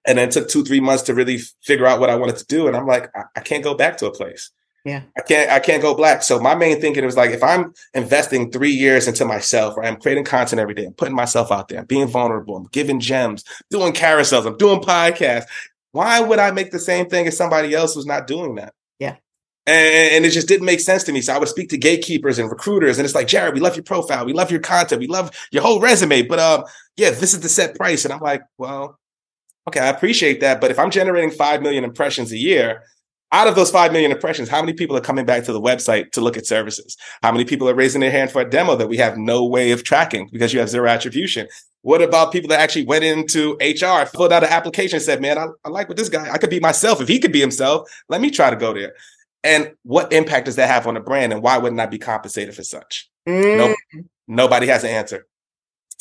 And 0.07 0.19
then 0.19 0.29
it 0.29 0.33
took 0.33 0.49
two, 0.49 0.65
three 0.65 0.81
months 0.81 1.03
to 1.05 1.15
really 1.15 1.39
figure 1.63 1.87
out 1.87 2.01
what 2.01 2.11
I 2.11 2.17
wanted 2.17 2.37
to 2.37 2.47
do. 2.47 2.69
And 2.69 2.77
I'm 2.77 2.87
like, 2.87 3.11
I, 3.15 3.25
I 3.37 3.41
can't 3.41 3.65
go 3.65 3.75
back 3.75 3.97
to 3.99 4.07
a 4.07 4.13
place. 4.13 4.51
Yeah. 4.85 5.03
I 5.17 5.21
can't 5.21 5.51
I 5.51 5.59
can't 5.59 5.83
go 5.83 5.95
black. 5.95 6.23
So 6.23 6.39
my 6.41 6.55
main 6.55 6.81
thinking 6.81 7.05
was 7.05 7.17
like 7.17 7.31
if 7.31 7.43
I'm 7.43 7.75
investing 7.93 8.51
three 8.51 8.71
years 8.71 9.07
into 9.07 9.25
myself, 9.25 9.77
right? 9.77 9.87
I'm 9.87 10.01
creating 10.01 10.25
content 10.25 10.59
every 10.59 10.75
day, 10.75 10.87
I'm 10.87 10.95
putting 10.95 11.15
myself 11.15 11.53
out 11.53 11.69
there, 11.69 11.81
I'm 11.81 11.85
being 11.85 12.09
vulnerable, 12.09 12.57
I'm 12.57 12.67
giving 12.73 12.99
gems, 12.99 13.45
doing 13.71 13.93
carousels, 13.93 14.47
I'm 14.47 14.57
doing 14.57 14.81
podcasts. 14.81 15.45
Why 15.93 16.21
would 16.21 16.39
I 16.39 16.51
make 16.53 16.71
the 16.71 16.79
same 16.79 17.11
thing 17.11 17.27
as 17.27 17.37
somebody 17.37 17.75
else 17.75 17.95
who's 17.95 18.07
not 18.07 18.27
doing 18.27 18.55
that? 18.55 18.73
And, 19.71 20.15
and, 20.15 20.27
it 20.27 20.31
just 20.31 20.49
didn't 20.49 20.67
make 20.67 20.81
sense 20.81 21.05
to 21.05 21.13
me. 21.13 21.21
So 21.21 21.33
I 21.33 21.39
would 21.39 21.49
speak 21.49 21.69
to 21.71 21.79
gatekeepers 21.79 22.39
and 22.39 22.51
recruiters, 22.51 22.99
and 22.99 23.05
it's 23.05 23.15
like, 23.15 23.29
Jarrett, 23.29 23.55
we 23.55 23.61
love 23.61 23.77
your 23.77 23.85
profile, 23.85 24.27
we 24.27 24.33
love 24.33 24.51
your 24.51 24.61
content, 24.61 25.01
we 25.01 25.07
love 25.07 25.31
your 25.53 25.63
whole 25.63 25.81
resume, 25.81 26.23
but 26.23 26.39
um, 26.41 26.65
yeah, 26.97 27.11
this 27.11 27.35
is 27.35 27.41
the 27.41 27.49
set 27.49 27.77
price. 27.77 28.05
And 28.05 28.13
I'm 28.13 28.21
like, 28.21 28.43
well, 28.59 28.99
okay, 29.69 29.81
I 29.81 29.89
appreciate 29.89 30.41
that, 30.41 30.61
but 30.61 30.71
if 30.71 30.79
I'm 30.79 30.91
generating 30.91 31.31
five 31.31 31.63
million 31.63 31.85
impressions 31.85 32.33
a 32.33 32.37
year, 32.37 32.83
out 33.33 33.47
of 33.47 33.55
those 33.55 33.71
5 33.71 33.93
million 33.93 34.11
impressions, 34.11 34.49
how 34.49 34.61
many 34.61 34.73
people 34.73 34.97
are 34.97 35.01
coming 35.01 35.25
back 35.25 35.45
to 35.45 35.53
the 35.53 35.61
website 35.61 36.11
to 36.13 36.21
look 36.21 36.37
at 36.37 36.47
services? 36.47 36.97
How 37.23 37.31
many 37.31 37.45
people 37.45 37.69
are 37.69 37.75
raising 37.75 38.01
their 38.01 38.11
hand 38.11 38.33
for 38.33 38.43
a 38.43 38.51
demo 38.51 38.75
that 38.75 38.89
we 38.89 38.97
have 38.97 39.17
no 39.17 39.47
way 39.47 39.71
of 39.71 39.85
tracking 39.85 40.29
because 40.33 40.53
you 40.53 40.59
have 40.59 40.69
zero 40.69 40.89
attribution? 40.89 41.47
What 41.83 42.03
about 42.03 42.33
people 42.33 42.49
that 42.49 42.59
actually 42.59 42.87
went 42.87 43.05
into 43.05 43.53
HR, 43.61 44.05
filled 44.07 44.33
out 44.33 44.43
an 44.43 44.51
application, 44.51 44.99
said, 44.99 45.23
man, 45.23 45.39
I, 45.39 45.47
I 45.65 45.69
like 45.69 45.89
what 45.89 45.97
this 45.97 46.09
guy, 46.09 46.29
I 46.29 46.39
could 46.39 46.51
be 46.51 46.59
myself. 46.59 47.01
If 47.01 47.07
he 47.07 47.21
could 47.21 47.33
be 47.33 47.41
himself, 47.41 47.89
let 48.09 48.21
me 48.21 48.31
try 48.31 48.51
to 48.51 48.57
go 48.57 48.75
there. 48.75 48.95
And 49.43 49.73
what 49.83 50.13
impact 50.13 50.47
does 50.47 50.57
that 50.57 50.69
have 50.69 50.87
on 50.87 50.95
the 50.95 51.01
brand? 51.01 51.33
And 51.33 51.43
why 51.43 51.59
wouldn't 51.59 51.81
I 51.81 51.87
be 51.87 51.99
compensated 51.99 52.55
for 52.55 52.63
such? 52.63 53.11
Mm. 53.29 53.57
Nope. 53.57 54.05
Nobody 54.29 54.67
has 54.67 54.85
an 54.85 54.91
answer. 54.91 55.27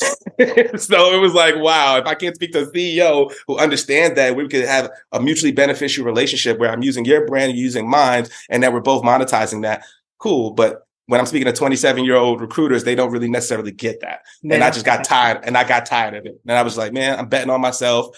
so 0.00 1.14
it 1.14 1.20
was 1.20 1.34
like, 1.34 1.56
wow, 1.56 1.98
if 1.98 2.06
I 2.06 2.14
can't 2.14 2.34
speak 2.34 2.52
to 2.52 2.62
a 2.62 2.66
CEO 2.66 3.32
who 3.46 3.58
understands 3.58 4.16
that 4.16 4.36
we 4.36 4.48
could 4.48 4.64
have 4.64 4.90
a 5.12 5.20
mutually 5.20 5.52
beneficial 5.52 6.04
relationship 6.04 6.58
where 6.58 6.70
I'm 6.70 6.82
using 6.82 7.04
your 7.04 7.26
brand, 7.26 7.52
you're 7.52 7.62
using 7.62 7.88
mine, 7.88 8.26
and 8.48 8.62
that 8.62 8.72
we're 8.72 8.80
both 8.80 9.02
monetizing 9.02 9.62
that, 9.62 9.84
cool. 10.18 10.52
But 10.52 10.86
when 11.06 11.20
I'm 11.20 11.26
speaking 11.26 11.46
to 11.46 11.52
27 11.52 12.04
year 12.04 12.16
old 12.16 12.40
recruiters, 12.40 12.84
they 12.84 12.94
don't 12.94 13.10
really 13.10 13.28
necessarily 13.28 13.72
get 13.72 14.00
that. 14.00 14.20
and 14.44 14.62
I 14.62 14.70
just 14.70 14.86
got 14.86 15.04
tired 15.04 15.40
and 15.42 15.58
I 15.58 15.64
got 15.64 15.84
tired 15.86 16.14
of 16.14 16.24
it. 16.24 16.40
And 16.46 16.56
I 16.56 16.62
was 16.62 16.78
like, 16.78 16.92
man, 16.92 17.18
I'm 17.18 17.28
betting 17.28 17.50
on 17.50 17.60
myself 17.60 18.16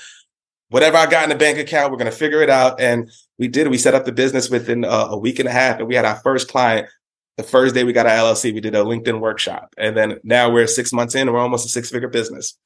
whatever 0.72 0.96
I 0.96 1.06
got 1.06 1.22
in 1.24 1.28
the 1.28 1.36
bank 1.36 1.58
account, 1.58 1.92
we're 1.92 1.98
going 1.98 2.10
to 2.10 2.16
figure 2.16 2.42
it 2.42 2.50
out. 2.50 2.80
And 2.80 3.10
we 3.38 3.46
did. 3.46 3.68
We 3.68 3.78
set 3.78 3.94
up 3.94 4.04
the 4.04 4.12
business 4.12 4.50
within 4.50 4.84
uh, 4.84 5.08
a 5.10 5.18
week 5.18 5.38
and 5.38 5.48
a 5.48 5.52
half, 5.52 5.78
and 5.78 5.86
we 5.86 5.94
had 5.94 6.04
our 6.04 6.16
first 6.16 6.48
client. 6.48 6.88
The 7.36 7.42
first 7.42 7.74
day 7.74 7.84
we 7.84 7.92
got 7.92 8.06
our 8.06 8.12
LLC, 8.12 8.52
we 8.52 8.60
did 8.60 8.74
a 8.74 8.82
LinkedIn 8.82 9.20
workshop, 9.20 9.74
and 9.78 9.96
then 9.96 10.18
now 10.22 10.50
we're 10.50 10.66
six 10.66 10.92
months 10.92 11.14
in, 11.14 11.22
and 11.22 11.32
we're 11.32 11.40
almost 11.40 11.64
a 11.64 11.68
six-figure 11.68 12.08
business. 12.08 12.58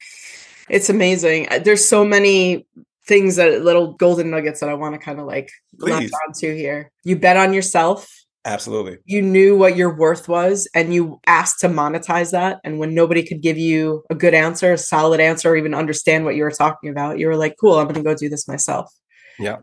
It's 0.69 0.89
amazing. 0.89 1.47
Uh, 1.49 1.59
there's 1.59 1.87
so 1.87 2.03
many 2.03 2.65
things 3.05 3.37
that 3.37 3.61
little 3.61 3.93
golden 3.93 4.29
nuggets 4.29 4.59
that 4.59 4.69
I 4.69 4.73
want 4.73 4.93
to 4.95 4.99
kind 4.99 5.19
of 5.19 5.25
like 5.25 5.49
latch 5.77 6.11
onto 6.27 6.53
here. 6.53 6.91
You 7.03 7.17
bet 7.17 7.37
on 7.37 7.53
yourself 7.53 8.16
Absolutely. 8.47 8.97
You 9.03 9.21
knew 9.21 9.57
what 9.57 9.75
your 9.75 9.93
worth 9.93 10.29
was 10.29 10.69
and 10.73 10.93
you 10.93 11.19
asked 11.27 11.59
to 11.59 11.67
monetize 11.67 12.31
that. 12.31 12.61
And 12.63 12.79
when 12.79 12.95
nobody 12.95 13.21
could 13.21 13.41
give 13.41 13.57
you 13.57 14.05
a 14.09 14.15
good 14.15 14.33
answer, 14.33 14.71
a 14.71 14.77
solid 14.77 15.19
answer, 15.19 15.49
or 15.49 15.57
even 15.57 15.73
understand 15.73 16.23
what 16.23 16.37
you 16.37 16.43
were 16.43 16.51
talking 16.51 16.89
about, 16.89 17.19
you 17.19 17.27
were 17.27 17.35
like, 17.35 17.55
cool, 17.59 17.77
I'm 17.77 17.87
going 17.87 17.95
to 17.95 18.03
go 18.03 18.15
do 18.15 18.29
this 18.29 18.47
myself. 18.47 18.89
Yeah. 19.37 19.57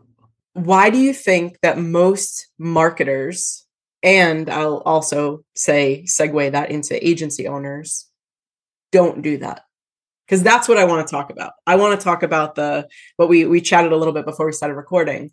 Why 0.53 0.91
do 0.91 0.99
you 0.99 1.13
think 1.13 1.57
that 1.63 1.79
most 1.79 2.47
marketers, 2.59 3.65
and 4.03 4.51
I'll 4.51 4.83
also 4.85 5.43
say, 5.55 6.05
segue 6.07 6.51
that 6.51 6.69
into 6.69 7.05
agency 7.05 7.47
owners, 7.47 8.07
don't 8.91 9.23
do 9.23 9.39
that? 9.39 9.63
Because 10.27 10.43
that's 10.43 10.67
what 10.67 10.77
I 10.77 10.85
want 10.85 11.07
to 11.07 11.11
talk 11.11 11.31
about. 11.31 11.53
I 11.65 11.75
want 11.75 11.99
to 11.99 12.03
talk 12.03 12.21
about 12.21 12.53
the 12.53 12.87
what 13.17 13.29
we 13.29 13.45
we 13.45 13.61
chatted 13.61 13.91
a 13.91 13.97
little 13.97 14.13
bit 14.13 14.25
before 14.25 14.45
we 14.45 14.53
started 14.53 14.75
recording. 14.75 15.31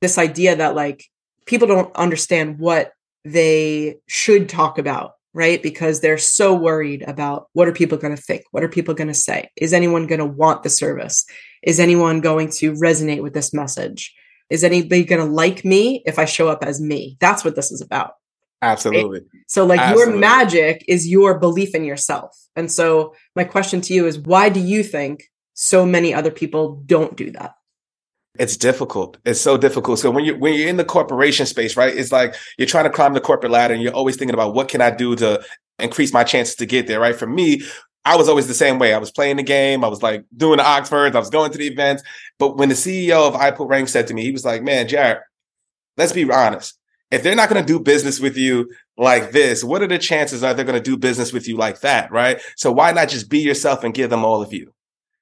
This 0.00 0.18
idea 0.18 0.56
that 0.56 0.74
like 0.74 1.04
people 1.46 1.66
don't 1.66 1.94
understand 1.96 2.58
what 2.58 2.92
they 3.24 3.96
should 4.06 4.48
talk 4.48 4.78
about 4.78 5.12
right? 5.34 5.62
Because 5.62 6.00
they're 6.00 6.16
so 6.16 6.54
worried 6.54 7.04
about 7.06 7.48
what 7.52 7.68
are 7.68 7.72
people 7.72 7.98
going 7.98 8.16
to 8.16 8.22
think? 8.22 8.44
What 8.52 8.64
are 8.64 8.70
people 8.70 8.94
going 8.94 9.08
to 9.08 9.12
say? 9.12 9.50
Is 9.56 9.74
anyone 9.74 10.06
going 10.06 10.18
to 10.18 10.24
want 10.24 10.62
the 10.62 10.70
service? 10.70 11.26
Is 11.62 11.78
anyone 11.78 12.22
going 12.22 12.48
to 12.52 12.72
resonate 12.72 13.22
with 13.22 13.34
this 13.34 13.52
message? 13.52 14.14
Is 14.48 14.64
anybody 14.64 15.04
going 15.04 15.20
to 15.20 15.30
like 15.30 15.62
me 15.62 16.02
if 16.06 16.18
i 16.18 16.24
show 16.24 16.48
up 16.48 16.64
as 16.64 16.80
me? 16.80 17.18
That's 17.20 17.44
what 17.44 17.54
this 17.54 17.70
is 17.70 17.82
about 17.82 18.14
absolutely. 18.62 19.20
Right? 19.20 19.28
so 19.46 19.64
like 19.64 19.80
absolutely. 19.80 20.12
your 20.12 20.20
magic 20.20 20.84
is 20.88 21.08
your 21.08 21.38
belief 21.38 21.74
in 21.74 21.84
yourself. 21.84 22.36
And 22.54 22.70
so 22.70 23.14
my 23.34 23.44
question 23.44 23.80
to 23.82 23.94
you 23.94 24.06
is 24.06 24.18
why 24.18 24.48
do 24.48 24.60
you 24.60 24.82
think 24.82 25.24
so 25.54 25.86
many 25.86 26.12
other 26.12 26.30
people 26.30 26.82
don't 26.86 27.16
do 27.16 27.30
that 27.32 27.52
it's 28.38 28.56
difficult. 28.56 29.18
It's 29.24 29.40
so 29.40 29.56
difficult. 29.56 29.98
So 29.98 30.10
when 30.10 30.24
you 30.24 30.36
when 30.36 30.54
you're 30.54 30.68
in 30.68 30.76
the 30.76 30.84
corporation 30.84 31.46
space, 31.46 31.76
right? 31.76 31.94
It's 31.94 32.12
like 32.12 32.34
you're 32.58 32.66
trying 32.66 32.84
to 32.84 32.90
climb 32.90 33.14
the 33.14 33.20
corporate 33.20 33.52
ladder 33.52 33.74
and 33.74 33.82
you're 33.82 33.94
always 33.94 34.16
thinking 34.16 34.34
about 34.34 34.54
what 34.54 34.68
can 34.68 34.80
I 34.80 34.90
do 34.90 35.16
to 35.16 35.42
increase 35.78 36.12
my 36.12 36.24
chances 36.24 36.56
to 36.56 36.66
get 36.66 36.86
there, 36.86 37.00
right? 37.00 37.14
For 37.14 37.26
me, 37.26 37.62
I 38.04 38.16
was 38.16 38.28
always 38.28 38.46
the 38.46 38.54
same 38.54 38.78
way. 38.78 38.94
I 38.94 38.98
was 38.98 39.10
playing 39.10 39.36
the 39.36 39.42
game. 39.42 39.84
I 39.84 39.88
was 39.88 40.02
like 40.02 40.24
doing 40.36 40.58
the 40.58 40.64
Oxfords. 40.64 41.16
I 41.16 41.18
was 41.18 41.30
going 41.30 41.50
to 41.52 41.58
the 41.58 41.66
events. 41.66 42.02
But 42.38 42.56
when 42.56 42.68
the 42.68 42.74
CEO 42.74 43.26
of 43.26 43.34
iPullRank 43.34 43.88
said 43.88 44.06
to 44.06 44.14
me, 44.14 44.22
he 44.22 44.30
was 44.30 44.44
like, 44.44 44.62
man, 44.62 44.86
Jarrett, 44.86 45.22
let's 45.96 46.12
be 46.12 46.30
honest. 46.30 46.78
If 47.10 47.22
they're 47.22 47.36
not 47.36 47.48
going 47.48 47.64
to 47.64 47.66
do 47.66 47.80
business 47.80 48.20
with 48.20 48.36
you, 48.36 48.70
like 48.96 49.32
this, 49.32 49.62
what 49.62 49.82
are 49.82 49.86
the 49.86 49.98
chances 49.98 50.42
are 50.42 50.54
they're 50.54 50.64
going 50.64 50.82
to 50.82 50.90
do 50.90 50.96
business 50.96 51.32
with 51.32 51.46
you 51.46 51.56
like 51.56 51.80
that? 51.80 52.10
Right. 52.10 52.40
So 52.56 52.72
why 52.72 52.92
not 52.92 53.08
just 53.08 53.28
be 53.28 53.40
yourself 53.40 53.84
and 53.84 53.94
give 53.94 54.10
them 54.10 54.24
all 54.24 54.40
of 54.40 54.52
you? 54.52 54.72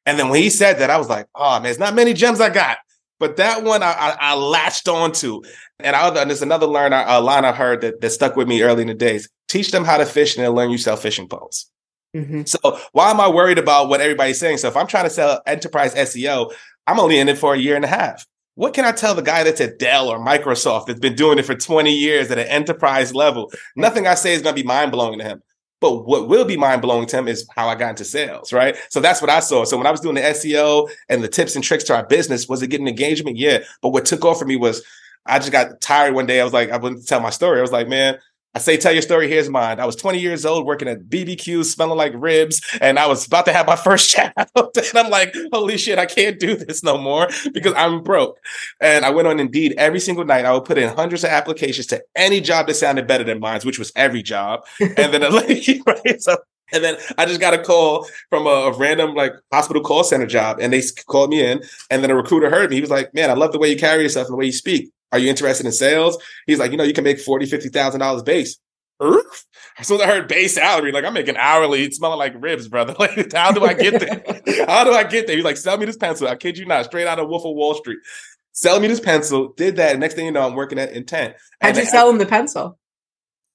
And 0.07 0.19
then 0.19 0.29
when 0.29 0.43
he 0.43 0.51
said 0.51 0.79
that, 0.79 0.91
I 0.91 0.99
was 0.99 1.09
like, 1.09 1.27
oh 1.35 1.61
man, 1.61 1.71
it's 1.71 1.79
not 1.79 1.95
many 1.95 2.13
gems 2.13 2.41
I 2.41 2.51
got. 2.51 2.79
But 3.21 3.37
that 3.37 3.63
one 3.63 3.83
I, 3.83 3.93
I, 3.93 4.17
I 4.21 4.35
latched 4.35 4.89
onto. 4.89 5.43
And, 5.79 5.95
I, 5.95 6.09
and 6.09 6.31
there's 6.31 6.43
another 6.43 6.67
learner, 6.67 7.05
a 7.07 7.21
line 7.21 7.45
I 7.45 7.53
heard 7.53 7.81
that, 7.83 8.01
that 8.01 8.11
stuck 8.11 8.37
with 8.37 8.49
me 8.49 8.63
early 8.63 8.83
in 8.83 8.89
the 8.89 8.95
days. 8.95 9.29
Teach 9.49 9.71
them 9.71 9.85
how 9.85 9.99
to 9.99 10.07
fish 10.07 10.37
and 10.37 10.45
they'll 10.45 10.55
learn 10.55 10.71
you 10.71 10.79
sell 10.79 10.97
fishing 10.97 11.29
poles. 11.29 11.71
Mm-hmm. 12.15 12.43
So 12.45 12.79
why 12.93 13.11
am 13.11 13.21
I 13.21 13.29
worried 13.29 13.59
about 13.59 13.89
what 13.89 14.01
everybody's 14.01 14.39
saying? 14.39 14.59
So 14.59 14.69
if 14.69 14.77
I'm 14.77 14.87
trying 14.87 15.05
to 15.05 15.11
sell 15.11 15.43
enterprise 15.47 15.95
SEO, 15.95 16.53
I'm 16.87 17.01
only 17.01 17.19
in 17.19 17.29
it 17.29 17.39
for 17.39 17.55
a 17.55 17.59
year 17.59 17.77
and 17.77 17.85
a 17.85 17.89
half. 17.89 18.27
What 18.57 18.73
can 18.73 18.85
I 18.85 18.93
tell 18.93 19.15
the 19.15 19.23
guy 19.23 19.43
that's 19.43 19.61
at 19.61 19.81
Dell 19.81 20.09
or 20.09 20.25
Microsoft 20.25 20.87
that's 20.87 21.01
been 21.01 21.17
doing 21.17 21.39
it 21.39 21.45
for 21.45 21.57
20 21.57 21.93
years 21.93 22.31
at 22.31 22.39
an 22.39 22.47
enterprise 22.47 23.13
level? 23.13 23.53
Nothing 23.75 24.07
I 24.07 24.15
say 24.15 24.33
is 24.33 24.43
going 24.43 24.55
to 24.55 24.63
be 24.63 24.67
mind 24.67 24.93
blowing 24.93 25.19
to 25.19 25.25
him. 25.25 25.43
But 25.85 26.07
what 26.07 26.29
will 26.29 26.47
be 26.47 26.57
mind 26.57 26.81
blowing 26.81 27.05
to 27.09 27.19
him 27.19 27.29
is 27.29 27.47
how 27.55 27.69
I 27.69 27.75
got 27.75 27.91
into 27.91 28.07
sales, 28.07 28.55
right? 28.55 28.75
So 28.89 29.01
that's 29.01 29.21
what 29.21 29.29
I 29.29 29.41
saw. 29.41 29.67
So 29.67 29.77
when 29.77 29.87
I 29.87 29.91
was 29.91 30.01
doing 30.01 30.15
the 30.15 30.23
SEO 30.23 30.89
and 31.11 31.23
the 31.23 31.29
tips 31.29 31.57
and 31.57 31.63
tricks 31.63 31.85
to 31.85 31.95
our 31.95 32.07
business, 32.07 32.49
was 32.49 32.63
it 32.63 32.69
getting 32.69 32.89
engagement? 32.89 33.37
Yeah. 33.37 33.59
But 33.83 33.91
what 33.91 34.07
took 34.07 34.25
off 34.25 34.39
for 34.39 34.47
me 34.47 34.57
was 34.57 34.83
I 35.27 35.39
just 35.41 35.53
got 35.53 35.83
tired 35.83 36.15
one 36.15 36.25
day. 36.25 36.41
I 36.41 36.45
was 36.45 36.55
like, 36.55 36.71
I 36.71 36.79
wouldn't 36.79 37.07
tell 37.07 37.21
my 37.21 37.29
story. 37.29 37.59
I 37.59 37.61
was 37.61 37.71
like, 37.71 37.87
man, 37.87 38.19
I 38.57 38.61
say, 38.61 38.77
tell 38.77 38.93
your 38.93 39.03
story. 39.03 39.29
Here's 39.29 39.51
mine. 39.51 39.81
I 39.81 39.85
was 39.87 39.97
20 39.97 40.21
years 40.21 40.47
old 40.47 40.65
working 40.65 40.87
at 40.87 41.09
BBQ, 41.09 41.65
smelling 41.65 41.99
like 41.99 42.13
ribs, 42.15 42.61
and 42.81 43.01
I 43.01 43.07
was 43.09 43.27
about 43.27 43.47
to 43.47 43.53
have 43.53 43.67
my 43.67 43.75
first 43.85 44.11
child. 44.11 44.33
and 44.57 44.95
I'm 44.95 45.11
like, 45.11 45.35
holy 45.53 45.77
shit, 45.77 45.99
I 45.99 46.07
can't 46.07 46.39
do 46.39 46.57
this 46.57 46.83
no 46.85 46.97
more 46.97 47.29
because 47.53 47.75
I'm 47.77 48.03
broke. 48.03 48.39
And 48.81 49.05
I 49.05 49.11
went 49.11 49.27
on 49.27 49.41
Indeed 49.41 49.75
every 49.77 49.99
single 50.01 50.25
night. 50.25 50.45
I 50.45 50.53
would 50.53 50.65
put 50.65 50.79
in 50.79 50.95
hundreds 50.95 51.25
of 51.25 51.31
applications 51.31 51.87
to 51.89 52.03
any 52.15 52.41
job 52.41 52.69
that 52.69 52.75
sounded 52.75 53.09
better 53.09 53.25
than 53.25 53.41
mine, 53.41 53.61
which 53.65 53.79
was 53.79 53.91
every 53.97 54.23
job. 54.23 54.65
And 54.81 55.13
then, 55.13 55.23
a 55.23 55.31
lady, 55.31 55.83
right? 55.87 56.23
So, 56.23 56.37
and 56.73 56.83
then 56.83 56.97
I 57.19 57.27
just 57.27 57.41
got 57.41 57.55
a 57.55 57.59
call 57.59 58.07
from 58.31 58.47
a, 58.47 58.51
a, 58.51 58.77
random 58.77 59.15
like 59.15 59.33
hospital 59.53 59.83
call 59.83 60.05
center 60.05 60.27
job, 60.27 60.59
and 60.61 60.73
they 60.73 60.83
called 61.07 61.31
me 61.31 61.45
in. 61.45 61.63
And 61.91 62.03
then 62.03 62.11
a 62.11 62.17
recruiter 62.17 62.51
heard 62.51 62.71
me. 62.71 62.77
He 62.77 62.81
was 62.81 62.91
like, 62.91 63.13
"Man, 63.15 63.31
I 63.31 63.35
love 63.35 63.53
the 63.53 63.59
way 63.59 63.69
you 63.71 63.77
carry 63.77 64.03
yourself 64.03 64.27
and 64.29 64.35
the 64.35 64.39
way 64.39 64.47
you 64.47 64.53
speak. 64.53 64.91
Are 65.15 65.19
you 65.19 65.31
interested 65.31 65.65
in 65.65 65.71
sales? 65.71 66.21
He's 66.45 66.59
like, 66.59 66.73
you 66.73 66.77
know, 66.77 66.83
you 66.83 66.93
can 66.93 67.05
make 67.05 67.21
forty, 67.21 67.47
fifty 67.47 67.69
thousand 67.69 68.01
dollars 68.01 68.25
base. 68.25 68.59
Oof. 69.01 69.47
So 69.81 70.03
I 70.03 70.07
heard 70.07 70.27
base 70.27 70.57
salary, 70.57 70.91
like 70.91 71.05
I'm 71.05 71.15
making 71.15 71.37
hourly, 71.37 71.89
smelling 71.93 72.19
like 72.19 72.35
ribs, 72.37 72.67
brother. 72.67 72.97
Like, 72.99 73.33
how 73.33 73.53
do 73.53 73.65
I 73.65 73.75
get 73.75 74.01
there? 74.01 74.67
how 74.67 74.83
do 74.83 74.93
I 74.93 75.05
get 75.05 75.29
there? 75.29 75.37
He's 75.37 75.45
like, 75.45 75.57
sell 75.57 75.77
me 75.79 75.87
this 75.87 75.97
pencil. 75.97 76.27
I 76.27 76.35
kid 76.35 76.59
you 76.59 76.67
not, 76.67 76.87
straight 76.87 77.07
out 77.07 77.21
of 77.21 77.29
Wolf 77.29 77.45
of 77.45 77.55
Wall 77.55 77.75
Street. 77.75 77.99
Sell 78.51 78.81
me 78.81 78.89
this 78.89 78.99
pencil. 78.99 79.53
Did 79.57 79.77
that. 79.77 79.97
Next 80.01 80.15
thing 80.15 80.27
you 80.27 80.33
know, 80.33 80.45
I'm 80.45 80.57
working 80.57 80.81
at 80.81 80.91
Intent. 80.91 81.37
How'd 81.61 81.77
you 81.77 81.85
sell 81.85 82.11
him 82.11 82.19
the 82.19 82.27
pencil? 82.27 82.77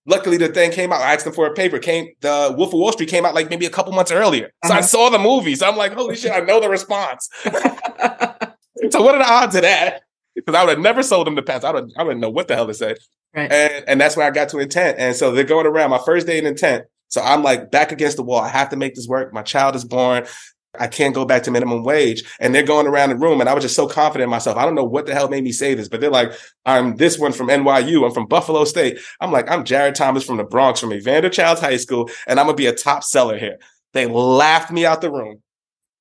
Luckily, 0.05 0.37
the 0.37 0.47
thing 0.47 0.71
came 0.71 0.93
out. 0.93 1.01
I 1.01 1.13
asked 1.13 1.27
him 1.27 1.33
for 1.33 1.45
a 1.45 1.53
paper. 1.53 1.77
Came 1.77 2.07
the 2.21 2.55
Wolf 2.57 2.73
of 2.73 2.79
Wall 2.79 2.93
Street 2.93 3.09
came 3.09 3.25
out 3.25 3.35
like 3.35 3.49
maybe 3.49 3.65
a 3.65 3.69
couple 3.69 3.91
months 3.91 4.11
earlier. 4.11 4.51
So 4.63 4.71
uh-huh. 4.71 4.79
I 4.79 4.81
saw 4.81 5.09
the 5.09 5.19
movie. 5.19 5.55
So 5.55 5.67
I'm 5.67 5.75
like, 5.75 5.93
holy 5.93 6.15
shit, 6.15 6.31
I 6.31 6.39
know 6.39 6.61
the 6.61 6.69
response. 6.69 7.29
so 7.43 7.51
what 9.01 9.15
are 9.15 9.19
the 9.19 9.29
odds 9.29 9.55
of 9.55 9.63
that? 9.63 10.03
Because 10.45 10.55
I 10.55 10.63
would 10.63 10.71
have 10.71 10.79
never 10.79 11.03
sold 11.03 11.27
them 11.27 11.35
the 11.35 11.41
pants. 11.41 11.65
I 11.65 11.71
would 11.71 11.91
I 11.97 12.03
wouldn't 12.03 12.21
know 12.21 12.29
what 12.29 12.47
the 12.47 12.55
hell 12.55 12.67
to 12.67 12.73
say. 12.73 12.95
Right. 13.35 13.51
And 13.51 13.83
and 13.87 14.01
that's 14.01 14.17
where 14.17 14.27
I 14.27 14.31
got 14.31 14.49
to 14.49 14.59
intent. 14.59 14.97
And 14.99 15.15
so 15.15 15.31
they're 15.31 15.43
going 15.43 15.65
around 15.65 15.89
my 15.89 16.01
first 16.05 16.27
day 16.27 16.37
in 16.37 16.45
intent. 16.45 16.85
So 17.09 17.21
I'm 17.21 17.43
like 17.43 17.71
back 17.71 17.91
against 17.91 18.17
the 18.17 18.23
wall. 18.23 18.41
I 18.41 18.49
have 18.49 18.69
to 18.69 18.77
make 18.77 18.95
this 18.95 19.07
work. 19.07 19.33
My 19.33 19.41
child 19.41 19.75
is 19.75 19.83
born. 19.83 20.25
I 20.79 20.87
can't 20.87 21.15
go 21.15 21.25
back 21.25 21.43
to 21.43 21.51
minimum 21.51 21.83
wage. 21.83 22.23
And 22.39 22.53
they're 22.53 22.63
going 22.63 22.85
around 22.85 23.09
the 23.09 23.15
room. 23.15 23.39
And 23.39 23.49
I 23.49 23.53
was 23.53 23.63
just 23.63 23.75
so 23.75 23.87
confident 23.87 24.25
in 24.25 24.29
myself. 24.29 24.57
I 24.57 24.65
don't 24.65 24.75
know 24.75 24.83
what 24.83 25.07
the 25.07 25.13
hell 25.13 25.27
made 25.27 25.43
me 25.43 25.51
say 25.51 25.73
this, 25.73 25.87
but 25.87 25.99
they're 25.99 26.11
like, 26.11 26.31
I'm 26.65 26.95
this 26.97 27.17
one 27.17 27.33
from 27.33 27.47
NYU. 27.47 28.05
I'm 28.05 28.13
from 28.13 28.27
Buffalo 28.27 28.63
State. 28.65 28.99
I'm 29.19 29.31
like, 29.31 29.49
I'm 29.49 29.63
Jarrett 29.63 29.95
Thomas 29.95 30.23
from 30.23 30.37
the 30.37 30.43
Bronx, 30.43 30.79
from 30.79 30.93
Evander 30.93 31.29
Childs 31.29 31.61
High 31.61 31.77
School, 31.77 32.09
and 32.27 32.39
I'm 32.39 32.45
gonna 32.45 32.55
be 32.55 32.67
a 32.67 32.73
top 32.73 33.03
seller 33.03 33.37
here. 33.37 33.57
They 33.93 34.05
laughed 34.05 34.71
me 34.71 34.85
out 34.85 35.01
the 35.01 35.11
room. 35.11 35.41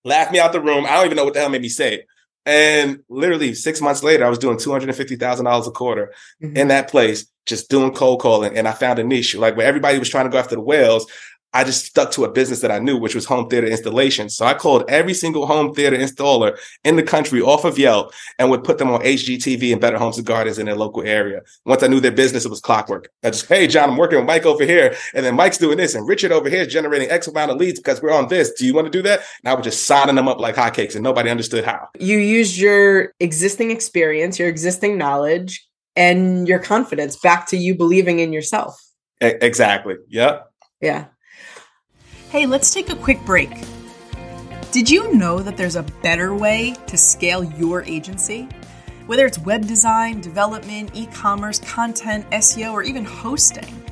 Laughed 0.04 0.32
me 0.32 0.38
out 0.38 0.52
the 0.52 0.60
room. 0.60 0.84
I 0.84 0.96
don't 0.96 1.06
even 1.06 1.16
know 1.16 1.24
what 1.24 1.34
the 1.34 1.40
hell 1.40 1.48
made 1.48 1.62
me 1.62 1.68
say 1.68 1.94
it. 1.94 2.06
And 2.48 3.00
literally 3.10 3.52
six 3.54 3.82
months 3.82 4.02
later, 4.02 4.24
I 4.24 4.30
was 4.30 4.38
doing 4.38 4.58
two 4.58 4.72
hundred 4.72 4.88
and 4.88 4.96
fifty 4.96 5.16
thousand 5.16 5.44
dollars 5.44 5.66
a 5.66 5.70
quarter 5.70 6.14
mm-hmm. 6.42 6.56
in 6.56 6.68
that 6.68 6.88
place, 6.88 7.26
just 7.44 7.68
doing 7.68 7.92
cold 7.92 8.20
calling. 8.20 8.56
And 8.56 8.66
I 8.66 8.72
found 8.72 8.98
a 8.98 9.04
niche, 9.04 9.34
like 9.34 9.54
where 9.54 9.66
everybody 9.66 9.98
was 9.98 10.08
trying 10.08 10.24
to 10.24 10.30
go 10.30 10.38
after 10.38 10.54
the 10.54 10.62
whales. 10.62 11.06
I 11.54 11.64
just 11.64 11.86
stuck 11.86 12.10
to 12.12 12.24
a 12.24 12.30
business 12.30 12.60
that 12.60 12.70
I 12.70 12.78
knew, 12.78 12.98
which 12.98 13.14
was 13.14 13.24
home 13.24 13.48
theater 13.48 13.66
installation. 13.66 14.28
So 14.28 14.44
I 14.44 14.52
called 14.52 14.84
every 14.88 15.14
single 15.14 15.46
home 15.46 15.72
theater 15.72 15.96
installer 15.96 16.58
in 16.84 16.96
the 16.96 17.02
country 17.02 17.40
off 17.40 17.64
of 17.64 17.78
Yelp 17.78 18.12
and 18.38 18.50
would 18.50 18.64
put 18.64 18.76
them 18.78 18.90
on 18.90 19.00
HGTV 19.00 19.72
and 19.72 19.80
Better 19.80 19.96
Homes 19.96 20.18
and 20.18 20.26
Gardens 20.26 20.58
in 20.58 20.66
their 20.66 20.76
local 20.76 21.02
area. 21.02 21.40
Once 21.64 21.82
I 21.82 21.86
knew 21.86 22.00
their 22.00 22.12
business, 22.12 22.44
it 22.44 22.50
was 22.50 22.60
clockwork. 22.60 23.08
I 23.24 23.30
just, 23.30 23.46
hey, 23.46 23.66
John, 23.66 23.90
I'm 23.90 23.96
working 23.96 24.18
with 24.18 24.26
Mike 24.26 24.44
over 24.44 24.64
here. 24.64 24.94
And 25.14 25.24
then 25.24 25.36
Mike's 25.36 25.58
doing 25.58 25.78
this. 25.78 25.94
And 25.94 26.06
Richard 26.06 26.32
over 26.32 26.50
here 26.50 26.62
is 26.62 26.72
generating 26.72 27.10
X 27.10 27.26
amount 27.26 27.50
of 27.50 27.56
leads 27.56 27.80
because 27.80 28.02
we're 28.02 28.12
on 28.12 28.28
this. 28.28 28.52
Do 28.52 28.66
you 28.66 28.74
want 28.74 28.86
to 28.86 28.90
do 28.90 29.02
that? 29.02 29.20
And 29.42 29.50
I 29.50 29.54
was 29.54 29.64
just 29.64 29.86
signing 29.86 30.16
them 30.16 30.28
up 30.28 30.38
like 30.40 30.54
hotcakes 30.54 30.94
and 30.94 31.02
nobody 31.02 31.30
understood 31.30 31.64
how. 31.64 31.88
You 31.98 32.18
used 32.18 32.58
your 32.58 33.14
existing 33.20 33.70
experience, 33.70 34.38
your 34.38 34.48
existing 34.48 34.98
knowledge, 34.98 35.66
and 35.96 36.46
your 36.46 36.58
confidence 36.58 37.16
back 37.16 37.46
to 37.48 37.56
you 37.56 37.74
believing 37.74 38.20
in 38.20 38.32
yourself. 38.32 38.80
exactly. 39.20 39.96
Yep. 40.08 40.46
Yeah. 40.80 41.06
Hey, 42.30 42.44
let's 42.44 42.74
take 42.74 42.90
a 42.90 42.94
quick 42.94 43.24
break. 43.24 43.48
Did 44.70 44.90
you 44.90 45.14
know 45.14 45.38
that 45.38 45.56
there's 45.56 45.76
a 45.76 45.82
better 46.02 46.34
way 46.34 46.74
to 46.86 46.98
scale 46.98 47.42
your 47.42 47.82
agency? 47.84 48.46
Whether 49.06 49.24
it's 49.24 49.38
web 49.38 49.66
design, 49.66 50.20
development, 50.20 50.90
e 50.92 51.06
commerce, 51.06 51.58
content, 51.60 52.28
SEO, 52.28 52.74
or 52.74 52.82
even 52.82 53.06
hosting, 53.06 53.82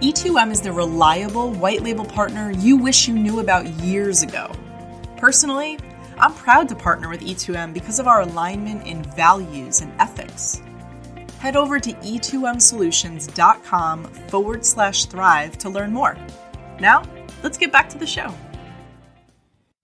E2M 0.00 0.50
is 0.50 0.60
the 0.60 0.72
reliable 0.72 1.52
white 1.52 1.82
label 1.82 2.04
partner 2.04 2.50
you 2.50 2.76
wish 2.76 3.06
you 3.06 3.14
knew 3.14 3.38
about 3.38 3.68
years 3.84 4.22
ago. 4.22 4.50
Personally, 5.16 5.78
I'm 6.18 6.34
proud 6.34 6.68
to 6.70 6.74
partner 6.74 7.08
with 7.08 7.20
E2M 7.20 7.72
because 7.72 8.00
of 8.00 8.08
our 8.08 8.22
alignment 8.22 8.88
in 8.88 9.04
values 9.04 9.82
and 9.82 9.92
ethics. 10.00 10.60
Head 11.38 11.54
over 11.54 11.78
to 11.78 11.92
e2msolutions.com 11.92 14.04
forward 14.04 14.66
slash 14.66 15.04
thrive 15.04 15.56
to 15.58 15.68
learn 15.68 15.92
more. 15.92 16.18
Now, 16.80 17.04
let's 17.44 17.58
get 17.58 17.70
back 17.70 17.88
to 17.90 17.98
the 17.98 18.06
show. 18.06 18.34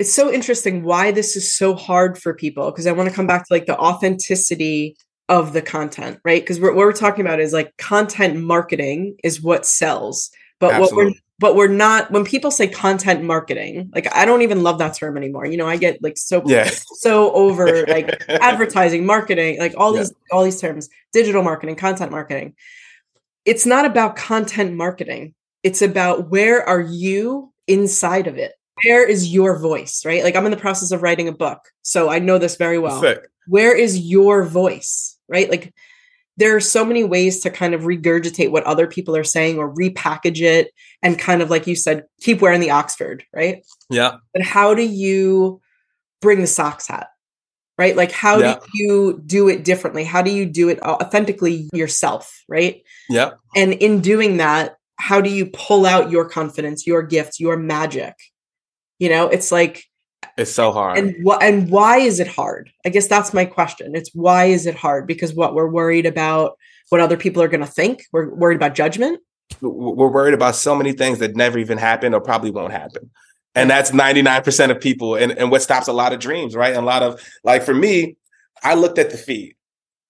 It's 0.01 0.13
so 0.13 0.33
interesting 0.33 0.83
why 0.83 1.13
this 1.13 1.37
is 1.37 1.55
so 1.55 1.75
hard 1.75 2.19
for 2.19 2.35
people 2.35 2.71
because 2.73 2.87
I 2.87 2.93
want 2.93 3.09
to 3.11 3.15
come 3.15 3.27
back 3.27 3.47
to 3.47 3.53
like 3.53 3.67
the 3.67 3.79
authenticity 3.79 4.97
of 5.29 5.53
the 5.53 5.63
content, 5.63 6.19
right? 6.25 6.43
Because 6.43 6.59
what 6.59 6.75
we're 6.75 6.93
talking 6.93 7.25
about 7.25 7.39
is 7.39 7.53
like 7.53 7.77
content 7.77 8.41
marketing 8.41 9.17
is 9.23 9.43
what 9.43 9.67
sells. 9.67 10.31
But 10.59 10.73
Absolutely. 10.73 10.97
what 10.97 11.07
we're 11.07 11.19
but 11.39 11.57
we're 11.57 11.69
not 11.69 12.11
when 12.11 12.23
people 12.25 12.51
say 12.51 12.69
content 12.69 13.25
marketing 13.25 13.91
like 13.95 14.15
i 14.15 14.27
don't 14.27 14.43
even 14.43 14.63
love 14.63 14.79
that 14.79 14.95
term 14.95 15.17
anymore 15.17 15.47
you 15.47 15.57
know 15.57 15.67
i 15.67 15.75
get 15.75 16.01
like 16.03 16.19
so 16.19 16.43
yeah. 16.45 16.69
so 16.99 17.33
over 17.33 17.87
like 17.87 18.23
advertising 18.29 19.07
marketing 19.07 19.59
like 19.59 19.73
all 19.79 19.95
yeah. 19.95 20.01
these 20.03 20.13
all 20.31 20.45
these 20.45 20.61
terms 20.61 20.91
digital 21.15 21.43
marketing 21.43 21.77
content 21.77 22.11
marketing 22.11 22.55
it's 23.47 23.65
not 23.65 23.87
about 23.87 24.17
content 24.17 24.75
marketing 24.75 25.35
it's 25.63 25.83
about 25.83 26.31
where 26.31 26.67
are 26.69 26.81
you 26.81 27.50
inside 27.67 28.27
of 28.27 28.39
it? 28.39 28.53
Where 28.85 29.07
is 29.07 29.33
your 29.33 29.59
voice, 29.59 30.05
right? 30.05 30.25
Like 30.25 30.37
I'm 30.37 30.45
in 30.47 30.51
the 30.51 30.57
process 30.57 30.91
of 30.91 31.03
writing 31.03 31.29
a 31.29 31.33
book. 31.33 31.61
So 31.83 32.09
I 32.09 32.19
know 32.19 32.39
this 32.39 32.57
very 32.57 32.79
well. 32.79 33.01
Sick. 33.01 33.27
Where 33.47 33.77
is 33.77 33.99
your 33.99 34.45
voice, 34.45 35.19
right? 35.29 35.51
Like 35.51 35.75
there 36.41 36.57
are 36.57 36.61
so 36.61 36.85
many 36.85 37.05
ways 37.05 37.41
to 37.41 37.51
kind 37.51 37.75
of 37.75 37.83
regurgitate 37.83 38.51
what 38.51 38.65
other 38.65 38.87
people 38.87 39.15
are 39.15 39.25
saying 39.25 39.59
or 39.59 39.73
repackage 39.75 40.41
it 40.41 40.73
and 41.03 41.19
kind 41.19 41.43
of 41.43 41.51
like 41.51 41.67
you 41.67 41.77
said 41.77 42.05
keep 42.21 42.41
wearing 42.41 42.61
the 42.61 42.71
oxford 42.71 43.23
right 43.35 43.65
yeah 43.91 44.17
but 44.33 44.43
how 44.43 44.75
do 44.75 44.83
you 44.83 45.61
bring 46.21 46.41
the 46.41 46.47
socks 46.47 46.89
hat 46.89 47.09
right 47.79 47.95
like 47.95 48.11
how 48.11 48.39
yeah. 48.39 48.55
do 48.55 48.67
you 48.73 49.23
do 49.27 49.49
it 49.49 49.65
differently 49.65 50.03
how 50.03 50.23
do 50.23 50.31
you 50.31 50.47
do 50.47 50.69
it 50.69 50.81
authentically 50.83 51.69
yourself 51.73 52.43
right 52.49 52.83
yeah 53.09 53.33
and 53.55 53.75
in 53.75 54.01
doing 54.01 54.39
that 54.39 54.77
how 55.01 55.21
do 55.21 55.31
you 55.31 55.47
pull 55.47 55.87
out 55.87 56.11
your 56.11 56.29
confidence, 56.29 56.87
your 56.87 57.03
gifts, 57.03 57.41
your 57.41 57.57
magic? 57.57 58.15
You 58.99 59.09
know, 59.09 59.29
it's 59.29 59.51
like 59.51 59.85
it's 60.37 60.53
so 60.53 60.73
hard. 60.73 60.99
And 60.99 61.17
what 61.23 61.43
and 61.43 61.71
why 61.71 61.99
is 61.99 62.21
it 62.21 62.29
hard? 62.29 62.71
I 62.85 62.91
guess 62.91 63.09
that's 63.09 63.33
my 63.33 63.45
question. 63.45 63.97
It's 63.97 64.11
why 64.15 64.47
is 64.47 64.67
it 64.67 64.75
hard? 64.75 65.07
Because 65.07 65.35
what 65.35 65.55
we're 65.55 65.69
worried 65.69 66.07
about 66.07 66.57
what 66.91 67.01
other 67.01 67.17
people 67.17 67.43
are 67.43 67.49
going 67.49 67.65
to 67.65 67.71
think. 67.71 68.05
We're 68.13 68.29
worried 68.35 68.57
about 68.57 68.75
judgment. 68.75 69.21
We're 69.61 70.09
worried 70.09 70.35
about 70.35 70.55
so 70.57 70.75
many 70.75 70.93
things 70.93 71.19
that 71.19 71.35
never 71.35 71.59
even 71.59 71.79
happen 71.79 72.15
or 72.15 72.21
probably 72.21 72.51
won't 72.51 72.73
happen. 72.73 73.11
And 73.55 73.69
that's 73.69 73.91
99% 73.91 74.71
of 74.71 74.81
people. 74.81 75.17
And, 75.17 75.33
and 75.33 75.51
what 75.51 75.63
stops 75.63 75.89
a 75.89 75.93
lot 75.93 76.13
of 76.13 76.21
dreams, 76.21 76.55
right? 76.55 76.73
And 76.73 76.83
a 76.83 76.87
lot 76.87 77.03
of 77.03 77.21
like 77.43 77.63
for 77.65 77.75
me, 77.75 78.17
I 78.63 78.75
looked 78.75 78.99
at 78.99 79.11
the 79.11 79.17
feed 79.17 79.57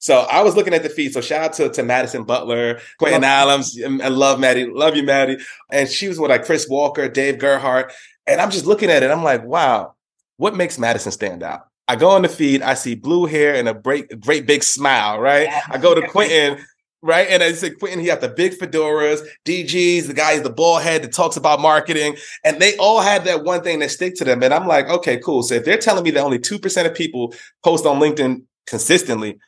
so 0.01 0.21
I 0.21 0.43
was 0.43 0.57
looking 0.57 0.73
at 0.73 0.83
the 0.83 0.89
feed. 0.89 1.13
So 1.13 1.21
shout 1.21 1.45
out 1.45 1.53
to, 1.55 1.69
to 1.69 1.83
Madison 1.83 2.25
Butler, 2.25 2.81
Quentin 2.99 3.23
Adams. 3.23 3.79
I 3.83 4.09
love 4.09 4.41
Maddie. 4.41 4.65
Love 4.65 4.97
you, 4.97 5.03
Maddie. 5.03 5.37
And 5.71 5.89
she 5.89 6.09
was 6.09 6.19
with 6.19 6.31
like 6.31 6.47
Chris 6.47 6.67
Walker, 6.69 7.07
Dave 7.09 7.39
Gerhardt. 7.39 7.93
And 8.27 8.41
I'm 8.41 8.51
just 8.51 8.65
looking 8.65 8.91
at 8.91 9.03
it. 9.03 9.11
I'm 9.11 9.23
like, 9.23 9.45
wow, 9.45 9.95
what 10.39 10.57
makes 10.57 10.79
Madison 10.79 11.13
stand 11.13 11.43
out? 11.43 11.67
I 11.87 11.97
go 11.97 12.11
on 12.11 12.23
the 12.23 12.29
feed, 12.29 12.63
I 12.63 12.75
see 12.75 12.95
blue 12.95 13.27
hair 13.27 13.55
and 13.55 13.69
a 13.69 13.75
great, 13.75 14.21
great 14.21 14.47
big 14.47 14.63
smile, 14.63 15.21
right? 15.21 15.49
I 15.69 15.77
go 15.77 15.95
to 15.95 16.07
Quentin, 16.09 16.65
right? 17.03 17.27
And 17.29 17.43
I 17.43 17.53
said 17.53 17.79
Quentin, 17.79 17.99
he 17.99 18.07
got 18.07 18.21
the 18.21 18.29
big 18.29 18.53
fedoras, 18.53 19.21
DGs, 19.45 20.07
the 20.07 20.15
guy, 20.15 20.39
the 20.39 20.51
ball 20.51 20.79
head 20.79 21.03
that 21.03 21.13
talks 21.13 21.37
about 21.37 21.61
marketing, 21.61 22.17
and 22.45 22.61
they 22.61 22.77
all 22.77 23.01
had 23.01 23.25
that 23.25 23.43
one 23.43 23.63
thing 23.63 23.81
that 23.81 23.91
stick 23.91 24.15
to 24.17 24.25
them. 24.25 24.43
And 24.43 24.55
I'm 24.55 24.69
like, 24.69 24.89
okay, 24.89 25.19
cool. 25.19 25.43
So 25.43 25.57
if 25.57 25.65
they're 25.65 25.79
telling 25.79 26.05
me 26.05 26.13
that 26.13 26.23
only 26.23 26.39
two 26.39 26.61
percent 26.61 26.87
of 26.87 26.95
people 26.95 27.35
post 27.65 27.85
on 27.85 27.99
LinkedIn 27.99 28.45
consistently, 28.69 29.41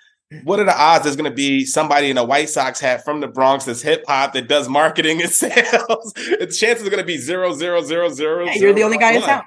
what 0.44 0.60
are 0.60 0.64
the 0.64 0.78
odds 0.78 1.04
there's 1.04 1.16
going 1.16 1.30
to 1.30 1.34
be 1.34 1.64
somebody 1.64 2.10
in 2.10 2.18
a 2.18 2.24
White 2.24 2.48
Sox 2.48 2.80
hat 2.80 3.04
from 3.04 3.20
the 3.20 3.28
Bronx 3.28 3.64
that's 3.64 3.82
hip 3.82 4.04
hop 4.06 4.32
that 4.32 4.48
does 4.48 4.68
marketing 4.68 5.20
and 5.22 5.30
sales? 5.30 6.12
the 6.14 6.54
chances 6.58 6.86
are 6.86 6.90
going 6.90 7.02
to 7.02 7.06
be 7.06 7.18
zero, 7.18 7.52
zero, 7.54 7.82
zero, 7.82 8.08
zero. 8.08 8.44
Yeah, 8.46 8.54
you're 8.54 8.72
the 8.72 8.82
only 8.84 8.98
guy 8.98 9.12
in 9.12 9.22
town. 9.22 9.42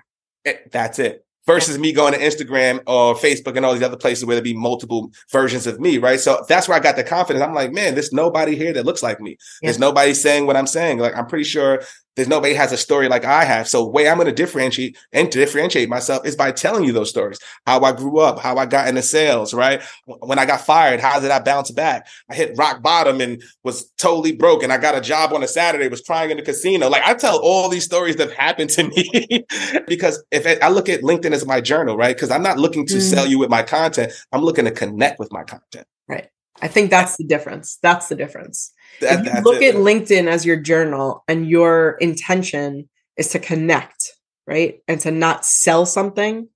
Eh, 0.46 0.56
that's 0.72 1.00
it 1.00 1.26
versus 1.46 1.78
me 1.78 1.92
going 1.92 2.14
to 2.14 2.20
Instagram 2.20 2.82
or 2.88 3.16
Facebook 3.16 3.56
and 3.56 3.66
all 3.66 3.74
these 3.74 3.84
other 3.84 3.98
places 3.98 4.26
where 4.26 4.36
there 4.36 4.44
be 4.44 4.56
multiple 4.56 5.12
versions 5.32 5.68
of 5.68 5.80
me, 5.80 5.98
right? 5.98 6.20
So 6.20 6.44
that's 6.48 6.68
where 6.68 6.78
I 6.78 6.82
got 6.82 6.96
the 6.96 7.04
confidence. 7.04 7.44
I'm 7.44 7.54
like, 7.54 7.72
man, 7.72 7.94
there's 7.94 8.12
nobody 8.12 8.56
here 8.56 8.74
that 8.74 8.86
looks 8.86 9.04
like 9.04 9.20
me. 9.20 9.38
Yeah. 9.62 9.68
There's 9.68 9.80
nobody 9.80 10.14
saying 10.14 10.48
what 10.48 10.58
I'm 10.58 10.68
saying. 10.68 11.00
Like 11.00 11.16
I'm 11.16 11.28
pretty 11.28 11.44
sure 11.44 11.84
there's 12.16 12.28
nobody 12.28 12.54
has 12.54 12.72
a 12.72 12.78
story 12.78 13.08
like 13.10 13.26
I 13.26 13.44
have. 13.44 13.68
So 13.68 13.86
way 13.86 14.08
I'm 14.08 14.18
going 14.18 14.28
to 14.28 14.34
differentiate 14.34 14.98
and 15.12 15.32
to 15.32 15.38
differentiate 15.38 15.90
myself 15.90 16.26
is 16.26 16.36
by 16.36 16.52
telling 16.52 16.86
you 16.86 16.94
those 16.94 17.10
stories. 17.10 17.40
How 17.66 17.82
I 17.82 17.92
grew 17.92 18.20
up, 18.20 18.40
how 18.40 18.58
I 18.58 18.66
got 18.66 18.88
into 18.88 19.02
sales, 19.02 19.54
right? 19.54 19.82
When 20.06 20.40
I 20.40 20.46
got 20.46 20.62
fired, 20.62 21.00
how 21.00 21.20
did 21.20 21.32
I 21.32 21.40
bounce 21.40 21.72
back? 21.72 22.08
I 22.30 22.36
hit 22.36 22.58
rock 22.58 22.82
bottom 22.82 23.22
and 23.22 23.44
was 23.64 23.90
totally 23.98 24.32
broke 24.32 24.64
and 24.64 24.72
I 24.72 24.78
got 24.78 24.96
a 24.96 25.02
job 25.02 25.34
on 25.34 25.44
a 25.44 25.48
Saturday, 25.48 25.88
was 25.88 26.02
crying 26.02 26.32
in 26.32 26.38
the 26.38 26.44
casino. 26.44 26.90
Like 26.90 27.04
I 27.06 27.14
tell 27.14 27.40
all 27.40 27.70
these 27.70 27.86
stories 27.86 28.16
that 28.18 28.32
happened 28.32 28.70
to 28.72 28.84
me 28.84 29.46
because 29.88 30.24
if 30.32 30.46
I 30.64 30.70
look 30.70 30.90
at 30.90 31.02
LinkedIn 31.02 31.34
as 31.34 31.46
my 31.46 31.62
journal, 31.62 31.98
right? 31.98 32.16
Because 32.16 32.32
I'm 32.32 32.44
not 32.44 32.58
looking 32.58 32.86
to 32.88 32.96
mm. 32.96 33.02
sell 33.02 33.28
you 33.28 33.40
with 33.40 33.50
my 33.50 33.64
content. 33.64 34.14
I'm 34.32 34.42
looking 34.42 34.66
to 34.66 34.72
connect 34.72 35.20
with 35.20 35.32
my 35.32 35.44
content. 35.44 35.88
Right. 36.08 36.30
I 36.62 36.68
think 36.68 36.90
that's 36.90 37.18
the 37.18 37.26
difference. 37.26 37.78
That's 37.82 38.08
the 38.08 38.16
difference. 38.16 38.72
That, 39.02 39.26
you 39.26 39.42
look 39.42 39.62
it. 39.62 39.76
at 39.76 39.82
LinkedIn 39.82 40.28
as 40.28 40.46
your 40.46 40.58
journal 40.58 41.24
and 41.28 41.50
your 41.50 41.92
intention 42.02 42.90
is 43.18 43.30
to 43.30 43.40
connect, 43.40 44.12
right? 44.48 44.80
And 44.88 45.00
to 45.02 45.12
not 45.12 45.46
sell 45.46 45.86
something, 45.86 46.50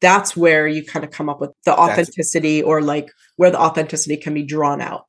that's 0.00 0.36
where 0.36 0.66
you 0.66 0.84
kind 0.84 1.04
of 1.04 1.10
come 1.10 1.28
up 1.28 1.40
with 1.40 1.50
the 1.64 1.76
authenticity 1.76 2.62
or 2.62 2.82
like 2.82 3.10
where 3.36 3.50
the 3.50 3.60
authenticity 3.60 4.16
can 4.16 4.34
be 4.34 4.44
drawn 4.44 4.80
out. 4.80 5.06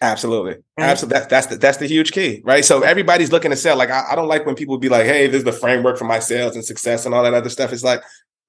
Absolutely. 0.00 0.56
Right? 0.76 0.90
Absolutely. 0.90 1.18
That's 1.20 1.26
that's 1.28 1.46
the, 1.46 1.56
that's 1.56 1.78
the 1.78 1.86
huge 1.86 2.12
key, 2.12 2.42
right? 2.44 2.64
So 2.64 2.82
everybody's 2.82 3.32
looking 3.32 3.50
to 3.50 3.56
sell. 3.56 3.76
Like 3.76 3.90
I, 3.90 4.04
I 4.10 4.14
don't 4.14 4.28
like 4.28 4.44
when 4.44 4.54
people 4.54 4.76
be 4.76 4.88
like, 4.88 5.06
"Hey, 5.06 5.28
this 5.28 5.38
is 5.38 5.44
the 5.44 5.52
framework 5.52 5.96
for 5.96 6.04
my 6.04 6.18
sales 6.18 6.56
and 6.56 6.64
success 6.64 7.06
and 7.06 7.14
all 7.14 7.22
that 7.22 7.32
other 7.32 7.48
stuff." 7.48 7.72
It's 7.72 7.84
like, 7.84 8.02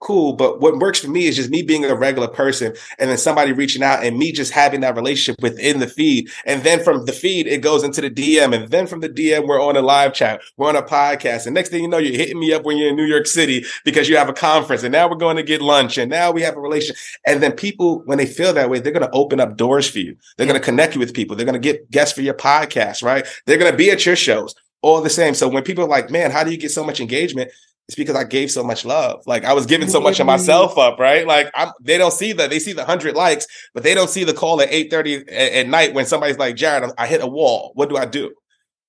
cool. 0.05 0.33
But 0.33 0.61
what 0.61 0.77
works 0.77 0.99
for 0.99 1.09
me 1.09 1.25
is 1.25 1.35
just 1.35 1.49
me 1.49 1.63
being 1.63 1.83
a 1.83 1.95
regular 1.95 2.27
person 2.27 2.75
and 2.99 3.09
then 3.09 3.17
somebody 3.17 3.51
reaching 3.51 3.81
out 3.81 4.03
and 4.03 4.17
me 4.17 4.31
just 4.31 4.53
having 4.53 4.81
that 4.81 4.95
relationship 4.95 5.41
within 5.41 5.79
the 5.79 5.87
feed. 5.87 6.29
And 6.45 6.61
then 6.61 6.83
from 6.83 7.05
the 7.05 7.11
feed, 7.11 7.47
it 7.47 7.61
goes 7.61 7.83
into 7.83 8.01
the 8.01 8.11
DM. 8.11 8.55
And 8.55 8.69
then 8.69 8.85
from 8.85 8.99
the 8.99 9.09
DM, 9.09 9.47
we're 9.47 9.61
on 9.61 9.75
a 9.75 9.81
live 9.81 10.13
chat, 10.13 10.41
we're 10.57 10.69
on 10.69 10.75
a 10.75 10.83
podcast. 10.83 11.47
And 11.47 11.55
next 11.55 11.69
thing 11.69 11.81
you 11.81 11.87
know, 11.87 11.97
you're 11.97 12.15
hitting 12.15 12.39
me 12.39 12.53
up 12.53 12.63
when 12.63 12.77
you're 12.77 12.89
in 12.89 12.95
New 12.95 13.05
York 13.05 13.25
City 13.25 13.65
because 13.83 14.07
you 14.07 14.15
have 14.15 14.29
a 14.29 14.33
conference. 14.33 14.83
And 14.83 14.91
now 14.91 15.09
we're 15.09 15.15
going 15.15 15.37
to 15.37 15.43
get 15.43 15.61
lunch. 15.61 15.97
And 15.97 16.11
now 16.11 16.31
we 16.31 16.43
have 16.43 16.55
a 16.55 16.61
relation. 16.61 16.95
And 17.25 17.41
then 17.41 17.53
people, 17.53 18.03
when 18.05 18.19
they 18.19 18.27
feel 18.27 18.53
that 18.53 18.69
way, 18.69 18.79
they're 18.79 18.93
going 18.93 19.09
to 19.09 19.17
open 19.17 19.39
up 19.39 19.57
doors 19.57 19.89
for 19.89 19.99
you. 19.99 20.15
They're 20.37 20.47
going 20.47 20.59
to 20.59 20.63
connect 20.63 20.93
you 20.93 20.99
with 20.99 21.15
people. 21.15 21.35
They're 21.35 21.47
going 21.47 21.53
to 21.53 21.59
get 21.59 21.89
guests 21.89 22.13
for 22.13 22.21
your 22.21 22.35
podcast, 22.35 23.01
right? 23.01 23.25
They're 23.47 23.57
going 23.57 23.71
to 23.71 23.77
be 23.77 23.89
at 23.89 24.05
your 24.05 24.15
shows 24.15 24.53
all 24.83 25.01
the 25.01 25.09
same. 25.09 25.33
So 25.33 25.47
when 25.47 25.63
people 25.63 25.83
are 25.83 25.89
like, 25.89 26.11
man, 26.11 26.29
how 26.29 26.43
do 26.43 26.51
you 26.51 26.57
get 26.57 26.69
so 26.69 26.83
much 26.83 26.99
engagement? 26.99 27.49
It's 27.87 27.95
because 27.95 28.15
I 28.15 28.23
gave 28.23 28.49
so 28.49 28.63
much 28.63 28.83
love. 28.83 29.21
Like 29.27 29.45
I 29.45 29.53
was 29.53 29.67
giving 29.67 29.87
so 29.87 29.99
much 29.99 30.19
of 30.19 30.23
mm-hmm. 30.23 30.33
myself 30.33 30.77
up, 30.77 30.99
right? 30.99 31.27
Like 31.27 31.51
I'm, 31.53 31.71
they 31.81 31.97
don't 31.97 32.13
see 32.13 32.33
that. 32.33 32.49
They 32.49 32.59
see 32.59 32.73
the 32.73 32.85
hundred 32.85 33.15
likes, 33.15 33.45
but 33.73 33.83
they 33.83 33.93
don't 33.93 34.09
see 34.09 34.23
the 34.23 34.33
call 34.33 34.59
at 34.61 34.71
eight 34.71 34.89
thirty 34.89 35.17
at, 35.17 35.27
at, 35.27 35.67
night 35.67 35.93
when 35.93 36.05
somebody's 36.05 36.39
like, 36.39 36.55
Jarrett, 36.55 36.91
I 36.97 37.05
hit 37.05 37.21
a 37.21 37.27
wall. 37.27 37.71
What 37.75 37.89
do 37.89 37.97
I 37.97 38.05
do? 38.05 38.31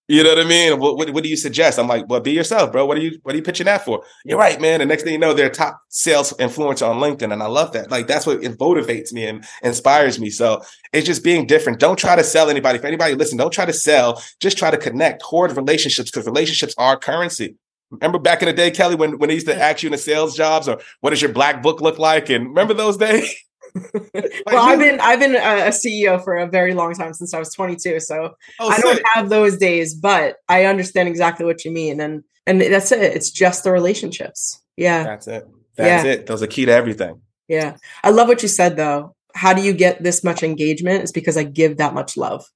You 0.08 0.22
know 0.22 0.30
what 0.30 0.38
I 0.38 0.44
mean? 0.44 0.78
What, 0.78 0.96
what, 0.96 1.10
what, 1.10 1.24
do 1.24 1.28
you 1.28 1.36
suggest? 1.36 1.80
I'm 1.80 1.88
like, 1.88 2.08
well, 2.08 2.20
be 2.20 2.30
yourself, 2.30 2.70
bro. 2.70 2.86
What 2.86 2.96
are 2.96 3.00
you, 3.00 3.18
what 3.24 3.34
are 3.34 3.38
you 3.38 3.42
pitching 3.42 3.66
that 3.66 3.84
for? 3.84 4.04
You're 4.24 4.38
right, 4.38 4.60
man. 4.60 4.78
The 4.78 4.86
next 4.86 5.02
thing 5.02 5.12
you 5.12 5.18
know, 5.18 5.34
they're 5.34 5.50
top 5.50 5.80
sales 5.88 6.32
influencer 6.34 6.88
on 6.88 7.00
LinkedIn. 7.00 7.32
And 7.32 7.42
I 7.42 7.46
love 7.46 7.72
that. 7.72 7.90
Like, 7.90 8.06
that's 8.06 8.24
what 8.24 8.44
it 8.44 8.56
motivates 8.56 9.12
me 9.12 9.26
and 9.26 9.44
inspires 9.64 10.20
me. 10.20 10.30
So 10.30 10.62
it's 10.92 11.06
just 11.06 11.24
being 11.24 11.44
different. 11.44 11.80
Don't 11.80 11.98
try 11.98 12.14
to 12.14 12.22
sell 12.22 12.48
anybody. 12.48 12.78
If 12.78 12.85
anybody 12.85 13.16
listen, 13.16 13.37
don't 13.37 13.52
try 13.52 13.64
to 13.64 13.72
sell. 13.72 14.22
Just 14.38 14.56
try 14.56 14.70
to 14.70 14.78
connect, 14.78 15.22
hoard 15.22 15.56
relationships 15.56 16.09
because 16.09 16.24
relationships 16.24 16.74
are 16.78 16.96
currency. 16.96 17.56
Remember 17.90 18.18
back 18.18 18.42
in 18.42 18.46
the 18.46 18.53
day, 18.53 18.70
Kelly, 18.70 18.96
when, 18.96 19.18
when 19.18 19.29
they 19.29 19.35
used 19.35 19.46
to 19.46 19.57
ask 19.57 19.83
you 19.83 19.88
in 19.88 19.92
the 19.92 19.99
sales 19.99 20.37
jobs 20.37 20.68
or 20.68 20.81
what 21.01 21.11
does 21.11 21.22
your 21.22 21.33
black 21.33 21.62
book 21.62 21.81
look 21.81 21.99
like? 21.99 22.31
And 22.31 22.49
remember 22.49 22.75
those 22.75 22.96
days? 22.96 23.33
like, 24.14 24.44
well, 24.46 24.64
I've 24.64 24.79
been 24.79 25.01
I've 25.01 25.20
been 25.20 25.35
a 25.35 25.70
CEO 25.70 26.22
for 26.22 26.37
a 26.37 26.46
very 26.46 26.75
long 26.75 26.94
time 26.94 27.12
since 27.12 27.35
I 27.35 27.38
was 27.38 27.53
22, 27.53 28.01
so 28.01 28.35
oh, 28.61 28.68
I 28.68 28.79
don't 28.79 29.03
have 29.14 29.29
those 29.29 29.59
days, 29.59 29.94
but 29.94 30.37
I 30.49 30.64
understand 30.64 31.09
exactly 31.09 31.44
what 31.44 31.64
you 31.64 31.70
mean, 31.70 32.01
and 32.01 32.25
and 32.46 32.61
that's 32.61 32.92
it. 32.92 33.03
It's 33.03 33.31
just 33.31 33.64
the 33.64 33.72
relationships. 33.72 34.62
Yeah, 34.77 35.03
that's 35.03 35.27
it. 35.27 35.46
That's 35.77 36.05
yeah. 36.05 36.12
it. 36.12 36.27
Those 36.27 36.42
are 36.42 36.46
key 36.46 36.64
to 36.64 36.72
everything. 36.72 37.20
Yeah, 37.49 37.77
I 38.03 38.11
love 38.11 38.29
what 38.29 38.42
you 38.42 38.49
said 38.49 38.77
though. 38.77 39.14
How 39.35 39.53
do 39.53 39.62
you 39.62 39.72
get 39.72 40.03
this 40.03 40.25
much 40.25 40.42
engagement? 40.42 41.03
It's 41.03 41.12
because 41.12 41.37
I 41.37 41.42
give 41.42 41.77
that 41.77 41.92
much 41.92 42.16
love. 42.16 42.46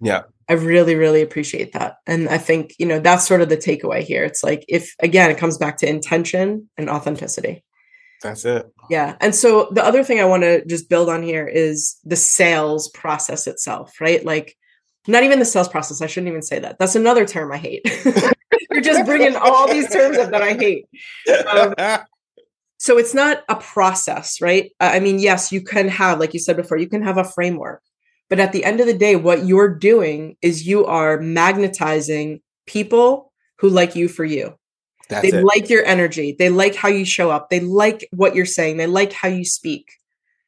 Yeah. 0.00 0.22
I 0.48 0.54
really, 0.54 0.94
really 0.94 1.22
appreciate 1.22 1.72
that. 1.72 1.98
And 2.06 2.28
I 2.28 2.38
think, 2.38 2.74
you 2.78 2.86
know, 2.86 3.00
that's 3.00 3.26
sort 3.26 3.40
of 3.40 3.48
the 3.48 3.56
takeaway 3.56 4.02
here. 4.02 4.24
It's 4.24 4.44
like, 4.44 4.64
if 4.68 4.94
again, 5.00 5.30
it 5.30 5.38
comes 5.38 5.58
back 5.58 5.76
to 5.78 5.88
intention 5.88 6.68
and 6.76 6.88
authenticity. 6.88 7.64
That's 8.22 8.44
it. 8.44 8.72
Yeah. 8.88 9.16
And 9.20 9.34
so 9.34 9.68
the 9.72 9.84
other 9.84 10.02
thing 10.02 10.20
I 10.20 10.24
want 10.24 10.42
to 10.42 10.64
just 10.64 10.88
build 10.88 11.08
on 11.08 11.22
here 11.22 11.46
is 11.46 11.96
the 12.04 12.16
sales 12.16 12.88
process 12.90 13.46
itself, 13.46 14.00
right? 14.00 14.24
Like, 14.24 14.56
not 15.08 15.22
even 15.22 15.38
the 15.38 15.44
sales 15.44 15.68
process. 15.68 16.02
I 16.02 16.06
shouldn't 16.06 16.28
even 16.28 16.42
say 16.42 16.58
that. 16.58 16.78
That's 16.78 16.96
another 16.96 17.26
term 17.26 17.52
I 17.52 17.58
hate. 17.58 17.82
You're 18.70 18.82
just 18.82 19.04
bringing 19.06 19.36
all 19.36 19.68
these 19.68 19.90
terms 19.90 20.18
up 20.18 20.30
that 20.30 20.42
I 20.42 20.54
hate. 20.54 20.86
Um, 21.46 21.74
so 22.78 22.98
it's 22.98 23.14
not 23.14 23.42
a 23.48 23.56
process, 23.56 24.40
right? 24.40 24.72
I 24.80 25.00
mean, 25.00 25.18
yes, 25.18 25.52
you 25.52 25.62
can 25.62 25.88
have, 25.88 26.18
like 26.20 26.34
you 26.34 26.40
said 26.40 26.56
before, 26.56 26.76
you 26.76 26.88
can 26.88 27.02
have 27.02 27.18
a 27.18 27.24
framework, 27.24 27.82
but 28.28 28.40
at 28.40 28.52
the 28.52 28.64
end 28.64 28.80
of 28.80 28.86
the 28.86 28.94
day, 28.94 29.16
what 29.16 29.46
you're 29.46 29.72
doing 29.72 30.36
is 30.42 30.66
you 30.66 30.84
are 30.84 31.20
magnetizing 31.20 32.40
people 32.66 33.32
who 33.58 33.68
like 33.68 33.94
you 33.94 34.08
for 34.08 34.24
you. 34.24 34.54
That's 35.08 35.30
they 35.30 35.38
it. 35.38 35.44
like 35.44 35.70
your 35.70 35.84
energy. 35.84 36.34
They 36.36 36.48
like 36.48 36.74
how 36.74 36.88
you 36.88 37.04
show 37.04 37.30
up. 37.30 37.48
They 37.48 37.60
like 37.60 38.08
what 38.12 38.34
you're 38.34 38.44
saying. 38.44 38.76
They 38.76 38.88
like 38.88 39.12
how 39.12 39.28
you 39.28 39.44
speak. 39.44 39.92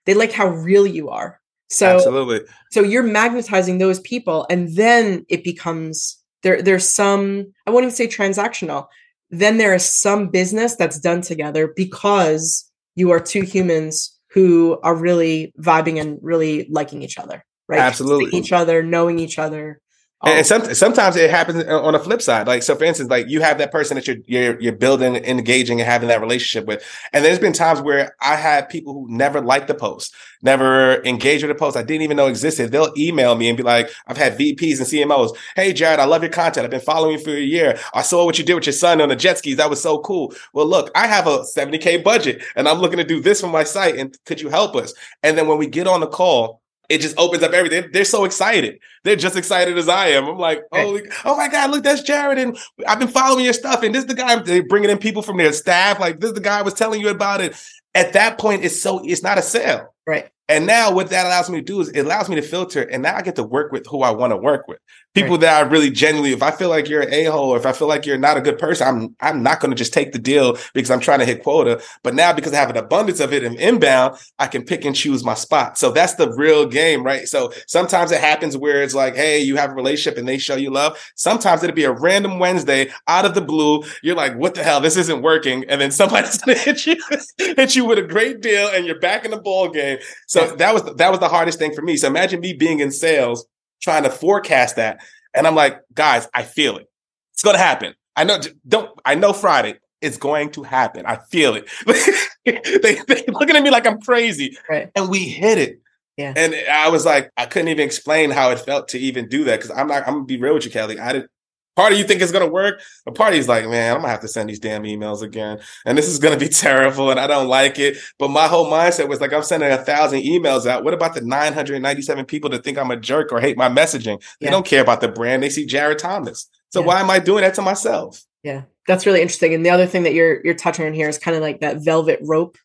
They 0.05 0.15
like 0.15 0.33
how 0.33 0.49
real 0.49 0.87
you 0.87 1.11
are. 1.11 1.41
So 1.71 1.97
Absolutely. 1.97 2.41
So 2.71 2.83
you're 2.83 3.03
magnetizing 3.03 3.79
those 3.79 4.01
people 4.01 4.47
and 4.51 4.75
then 4.75 5.25
it 5.29 5.45
becomes 5.45 6.17
there 6.43 6.63
there's 6.63 6.89
some 6.89 7.53
I 7.67 7.71
won't 7.71 7.85
even 7.85 7.95
say 7.95 8.09
transactional. 8.09 8.89
Then 9.31 9.59
there 9.59 9.75
is 9.75 9.85
some 9.85 10.29
business 10.31 10.75
that's 10.75 10.99
done 10.99 11.21
together 11.21 11.73
because 11.77 12.69
you 12.95 13.11
are 13.11 13.21
two 13.21 13.43
humans 13.43 14.19
who 14.31 14.79
are 14.83 14.97
really 14.97 15.53
vibing 15.61 16.01
and 16.01 16.19
really 16.23 16.67
liking 16.71 17.03
each 17.03 17.19
other 17.19 17.45
right? 17.69 17.81
Absolutely. 17.81 18.39
each 18.39 18.53
other, 18.53 18.83
knowing 18.83 19.19
each 19.19 19.39
other. 19.39 19.81
And, 20.25 20.45
some, 20.45 20.75
sometimes 20.75 21.15
it 21.15 21.31
happens 21.31 21.63
uh, 21.65 21.81
on 21.81 21.93
the 21.93 22.01
flip 22.01 22.21
side. 22.21 22.49
Like, 22.49 22.65
so 22.65 22.75
for 22.75 22.83
instance, 22.83 23.09
like 23.09 23.29
you 23.29 23.41
have 23.41 23.59
that 23.59 23.71
person 23.71 23.95
that 23.95 24.09
you're, 24.09 24.17
you're, 24.27 24.61
you're 24.61 24.73
building, 24.73 25.15
engaging 25.15 25.81
and 25.81 25.89
having 25.89 26.09
that 26.09 26.21
relationship 26.21 26.67
with. 26.67 26.85
And 27.13 27.25
there's 27.25 27.39
been 27.39 27.53
times 27.53 27.81
where 27.81 28.17
I 28.21 28.35
had 28.35 28.69
people 28.69 28.95
who 28.95 29.07
never 29.09 29.41
liked 29.41 29.69
the 29.69 29.75
post, 29.75 30.13
never 30.43 31.05
engaged 31.05 31.45
with 31.45 31.57
the 31.57 31.59
post. 31.59 31.77
I 31.77 31.85
didn't 31.85 32.03
even 32.03 32.17
know 32.17 32.27
existed. 32.27 32.73
They'll 32.73 32.93
email 32.99 33.37
me 33.37 33.49
and 33.49 33.57
be 33.57 33.63
like, 33.63 33.91
I've 34.09 34.17
had 34.17 34.37
VPs 34.37 34.79
and 34.79 34.89
CMOs. 34.89 35.37
Hey, 35.55 35.73
Jarrett, 35.73 36.01
I 36.01 36.05
love 36.05 36.25
your 36.25 36.33
content. 36.33 36.65
I've 36.65 36.71
been 36.73 36.81
following 36.81 37.17
you 37.17 37.23
for 37.23 37.31
a 37.31 37.41
year. 37.41 37.79
I 37.95 38.03
saw 38.03 38.25
what 38.25 38.41
you 38.41 38.45
did 38.45 38.55
with 38.55 38.67
your 38.67 38.73
son 38.73 39.01
on 39.01 39.11
the 39.11 39.17
jet 39.17 39.39
skis. 39.39 39.59
That 39.59 39.71
was 39.71 39.81
so 39.81 40.01
cool. 40.01 40.35
Well, 40.53 40.67
look, 40.67 40.91
I 40.97 41.07
have 41.07 41.29
a 41.29 41.45
70K 41.45 42.03
budget 42.03 42.43
and 42.57 42.67
I'm 42.67 42.79
looking 42.79 42.99
to 42.99 43.05
do 43.05 43.21
this 43.21 43.41
for 43.41 43.47
my 43.47 43.63
site. 43.63 43.95
And 43.95 44.19
could 44.27 44.41
you 44.41 44.49
help 44.49 44.75
us? 44.75 44.95
And 45.23 45.39
then 45.39 45.47
when 45.47 45.59
we 45.59 45.69
get 45.69 45.87
on 45.87 46.01
the 46.01 46.09
call, 46.09 46.61
it 46.89 47.01
just 47.01 47.19
opens 47.19 47.43
up 47.43 47.53
everything. 47.53 47.91
They're 47.93 48.05
so 48.05 48.25
excited. 48.25 48.79
They're 49.05 49.17
just 49.17 49.37
excited 49.37 49.77
as 49.77 49.89
I 49.89 50.09
am. 50.09 50.27
I'm 50.27 50.39
like, 50.39 50.63
holy, 50.73 51.03
oh 51.25 51.37
my 51.37 51.49
God, 51.49 51.71
look, 51.71 51.85
that's 51.85 52.03
Jarrett. 52.03 52.39
And 52.39 52.59
I've 52.87 52.99
been 52.99 53.09
following 53.09 53.45
your 53.45 53.53
stuff. 53.53 53.83
And 53.83 53.95
this 53.95 54.03
is 54.03 54.09
the 54.09 54.15
guy, 54.15 54.37
they're 54.37 54.63
bringing 54.63 54.91
in 54.91 54.99
people 54.99 55.23
from 55.23 55.37
their 55.37 55.53
staff. 55.53 56.01
Like, 56.01 56.21
this 56.21 56.29
is 56.29 56.35
the 56.35 56.41
guy 56.41 56.59
I 56.59 56.63
was 56.63 56.75
telling 56.75 57.01
you 57.01 57.09
about 57.09 57.41
it. 57.41 57.55
At 57.95 58.15
that 58.15 58.39
point, 58.39 58.65
it's 58.65 58.81
so, 58.81 59.03
it's 59.05 59.23
not 59.23 59.39
a 59.39 59.43
sale. 59.43 59.95
Right. 60.07 60.31
And 60.49 60.67
now 60.67 60.91
what 60.91 61.11
that 61.11 61.27
allows 61.27 61.51
me 61.51 61.59
to 61.59 61.65
do 61.65 61.81
is 61.81 61.91
it 61.91 62.01
allows 62.01 62.29
me 62.29 62.37
to 62.37 62.43
filter 62.43 62.83
and 62.83 63.03
now 63.03 63.15
I 63.15 63.21
get 63.21 63.37
to 63.37 63.43
work 63.43 63.71
with 63.71 63.87
who 63.87 64.01
I 64.01 64.11
want 64.11 64.33
to 64.33 64.37
work 64.39 64.67
with. 64.67 64.79
People 65.15 65.33
right. 65.33 65.41
that 65.41 65.67
I 65.67 65.69
really 65.69 65.91
genuinely, 65.91 66.33
if 66.33 66.43
I 66.43 66.51
feel 66.51 66.69
like 66.69 66.89
you're 66.89 67.03
an 67.03 67.13
a-hole 67.13 67.51
or 67.51 67.57
if 67.57 67.67
I 67.67 67.73
feel 67.73 67.89
like 67.89 68.07
you're 68.07 68.19
not 68.19 68.37
a 68.37 68.41
good 68.41 68.59
person, 68.59 68.87
I'm 68.87 69.17
I'm 69.21 69.43
not 69.43 69.61
going 69.61 69.71
to 69.71 69.77
just 69.77 69.93
take 69.93 70.13
the 70.13 70.19
deal 70.19 70.57
because 70.75 70.91
I'm 70.91 71.01
trying 71.01 71.19
to 71.19 71.25
hit 71.25 71.43
quota. 71.43 71.83
But 72.03 72.15
now 72.15 72.33
because 72.33 72.53
I 72.53 72.57
have 72.57 72.71
an 72.71 72.77
abundance 72.77 73.21
of 73.21 73.33
it 73.33 73.43
and 73.43 73.57
inbound, 73.57 74.17
I 74.39 74.47
can 74.47 74.65
pick 74.65 74.85
and 74.85 74.95
choose 74.95 75.25
my 75.25 75.35
spot. 75.35 75.77
So 75.77 75.91
that's 75.91 76.15
the 76.15 76.33
real 76.33 76.67
game, 76.67 77.03
right? 77.03 77.27
So 77.29 77.53
sometimes 77.67 78.11
it 78.13 78.21
happens 78.21 78.57
where 78.57 78.83
it's 78.83 78.95
like, 78.95 79.17
hey, 79.17 79.41
you 79.41 79.57
have 79.57 79.71
a 79.71 79.75
relationship 79.75 80.19
and 80.19 80.29
they 80.29 80.39
show 80.39 80.57
you 80.57 80.71
love. 80.71 80.99
Sometimes 81.15 81.63
it'll 81.63 81.75
be 81.75 81.85
a 81.85 81.93
random 81.93 82.39
Wednesday 82.39 82.91
out 83.07 83.25
of 83.25 83.35
the 83.35 83.43
blue. 83.43 83.83
You're 84.03 84.17
like, 84.17 84.37
what 84.37 84.55
the 84.55 84.63
hell? 84.63 84.81
This 84.81 84.97
isn't 84.97 85.21
working. 85.21 85.65
And 85.69 85.81
then 85.81 85.91
somebody's 85.91 86.39
gonna 86.43 86.59
hit 86.59 86.87
you, 86.87 86.97
hit 87.39 87.77
you 87.77 87.85
with 87.85 87.99
a 87.99 88.03
great 88.03 88.41
deal 88.41 88.69
and 88.69 88.87
you're 88.87 89.01
back 89.01 89.25
in 89.25 89.31
the 89.31 89.41
ball 89.41 89.69
game. 89.69 89.99
So 90.27 90.38
that 90.47 90.75
was 90.75 90.83
that 90.97 91.11
was 91.11 91.21
the 91.21 91.29
hardest 91.29 91.59
thing 91.59 91.75
for 91.75 91.83
me. 91.83 91.97
So 91.97 92.07
imagine 92.09 92.41
me 92.41 92.53
being 92.53 92.81
in 92.81 92.91
sales 92.91 93.47
trying 93.81 94.03
to 94.05 94.11
forecast 94.11 94.77
that. 94.77 95.01
And 95.35 95.47
I'm 95.47 95.55
like, 95.55 95.81
guys, 95.95 96.29
I 96.35 96.43
feel 96.43 96.77
it. 96.77 96.89
It's 97.33 97.43
gonna 97.43 97.59
happen. 97.59 97.95
I 98.17 98.25
know 98.25 98.41
don't 98.67 98.91
I 99.05 99.15
know 99.15 99.33
Friday. 99.33 99.79
It's 100.01 100.17
going 100.17 100.51
to 100.53 100.63
happen. 100.63 101.07
I 101.07 101.17
feel 101.17 101.57
it. 101.57 101.69
they 102.45 103.01
they 103.07 103.25
looking 103.29 103.57
at 103.57 103.63
me 103.63 103.71
like 103.71 103.87
I'm 103.87 104.01
crazy. 104.01 104.57
Right. 104.69 104.91
And 104.95 105.09
we 105.09 105.21
hit 105.21 105.59
it. 105.59 105.81
Yeah. 106.17 106.35
And 106.37 106.55
I 106.71 106.89
was 106.89 107.07
like, 107.07 107.31
I 107.37 107.47
couldn't 107.47 107.69
even 107.69 107.87
explain 107.87 108.31
how 108.31 108.51
it 108.51 108.59
felt 108.59 108.89
to 108.89 108.99
even 108.99 109.29
do 109.29 109.45
that. 109.45 109.61
Cause 109.61 109.71
I'm 109.71 109.87
not, 109.87 110.07
I'm 110.07 110.15
gonna 110.15 110.25
be 110.25 110.37
real 110.37 110.55
with 110.55 110.65
you, 110.65 110.71
Kelly. 110.71 110.99
I 110.99 111.13
didn't 111.13 111.31
part 111.79 111.93
of 111.93 111.99
you 111.99 112.03
think 112.05 112.21
it's 112.21 112.33
gonna 112.33 112.49
work, 112.49 112.81
but 113.05 113.15
part 113.15 113.31
of 113.31 113.37
you's 113.37 113.47
like, 113.47 113.65
man, 113.69 113.95
I'm 113.95 114.01
gonna 114.01 114.11
have 114.11 114.21
to 114.23 114.29
send 114.29 114.49
these 114.49 114.59
damn 114.59 114.83
emails 114.83 115.23
again. 115.23 115.61
And 115.87 115.97
this 115.97 116.09
is 116.09 116.19
gonna 116.19 116.37
be 116.37 116.49
terrible 116.67 117.09
and 117.13 117.21
I 117.21 117.29
don't 117.29 117.47
like 117.47 117.79
it. 117.79 117.97
But 118.19 118.31
my 118.31 118.49
whole 118.49 118.69
mindset 118.69 119.09
was 119.09 119.21
like, 119.21 119.33
I'm 119.33 119.45
sending 119.45 119.71
a 119.71 119.79
thousand 119.79 120.23
emails 120.23 120.67
out. 120.67 120.83
What 120.83 120.93
about 120.93 121.15
the 121.15 121.21
997 121.21 122.25
people 122.25 122.51
that 122.51 122.65
think 122.65 122.79
I'm 122.79 122.91
a 122.91 122.97
jerk 122.97 123.31
or 123.33 123.39
hate 123.41 123.57
my 123.57 123.69
messaging? 123.69 124.21
They 124.41 124.47
Yeah. 124.47 124.51
don't 124.51 124.67
care 124.67 124.83
about 124.83 125.01
the 125.01 125.07
brand. 125.09 125.41
They 125.41 125.51
see 125.51 125.67
Jarrett 125.67 126.01
Thomas. 126.01 126.49
So 126.71 126.81
Yeah. 126.81 126.87
why 126.87 127.01
am 127.01 127.11
I 127.11 127.21
doing 127.21 127.43
that 127.43 127.55
to 127.55 127.63
myself? 127.63 128.21
Yeah, 128.43 128.63
that's 128.89 129.07
really 129.07 129.23
interesting. 129.23 129.55
And 129.55 129.65
the 129.65 129.71
other 129.71 129.87
thing 129.87 130.03
that 130.03 130.15
you're 130.15 130.41
you're 130.45 130.55
touching 130.55 130.85
on 130.85 130.95
here 130.95 131.09
is 131.09 131.17
kind 131.19 131.37
of 131.37 131.43
like 131.45 131.61
that 131.61 131.85
velvet 131.85 132.19
rope 132.23 132.59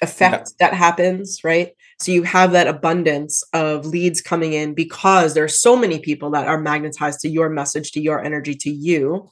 effect 0.00 0.54
that 0.60 0.72
happens, 0.72 1.40
right? 1.44 1.72
So 1.98 2.12
you 2.12 2.24
have 2.24 2.52
that 2.52 2.66
abundance 2.66 3.42
of 3.52 3.86
leads 3.86 4.20
coming 4.20 4.52
in 4.52 4.74
because 4.74 5.32
there 5.34 5.44
are 5.44 5.48
so 5.48 5.76
many 5.76 5.98
people 5.98 6.30
that 6.30 6.46
are 6.46 6.60
magnetized 6.60 7.20
to 7.20 7.28
your 7.28 7.48
message, 7.48 7.92
to 7.92 8.00
your 8.00 8.22
energy, 8.22 8.54
to 8.54 8.70
you. 8.70 9.30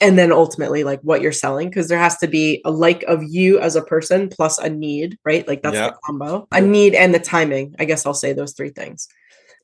And 0.00 0.18
then 0.18 0.32
ultimately, 0.32 0.82
like 0.84 1.00
what 1.02 1.20
you're 1.20 1.32
selling, 1.32 1.68
because 1.68 1.88
there 1.88 1.98
has 1.98 2.16
to 2.18 2.26
be 2.26 2.60
a 2.64 2.70
like 2.70 3.02
of 3.04 3.22
you 3.22 3.60
as 3.60 3.76
a 3.76 3.82
person 3.82 4.28
plus 4.28 4.58
a 4.58 4.68
need, 4.68 5.18
right? 5.24 5.46
Like 5.46 5.62
that's 5.62 5.74
Yeah. 5.74 5.88
the 5.88 5.98
combo. 6.04 6.48
A 6.50 6.60
need 6.60 6.94
and 6.94 7.14
the 7.14 7.20
timing. 7.20 7.76
I 7.78 7.84
guess 7.84 8.04
I'll 8.04 8.14
say 8.14 8.32
those 8.32 8.54
three 8.54 8.70
things 8.70 9.06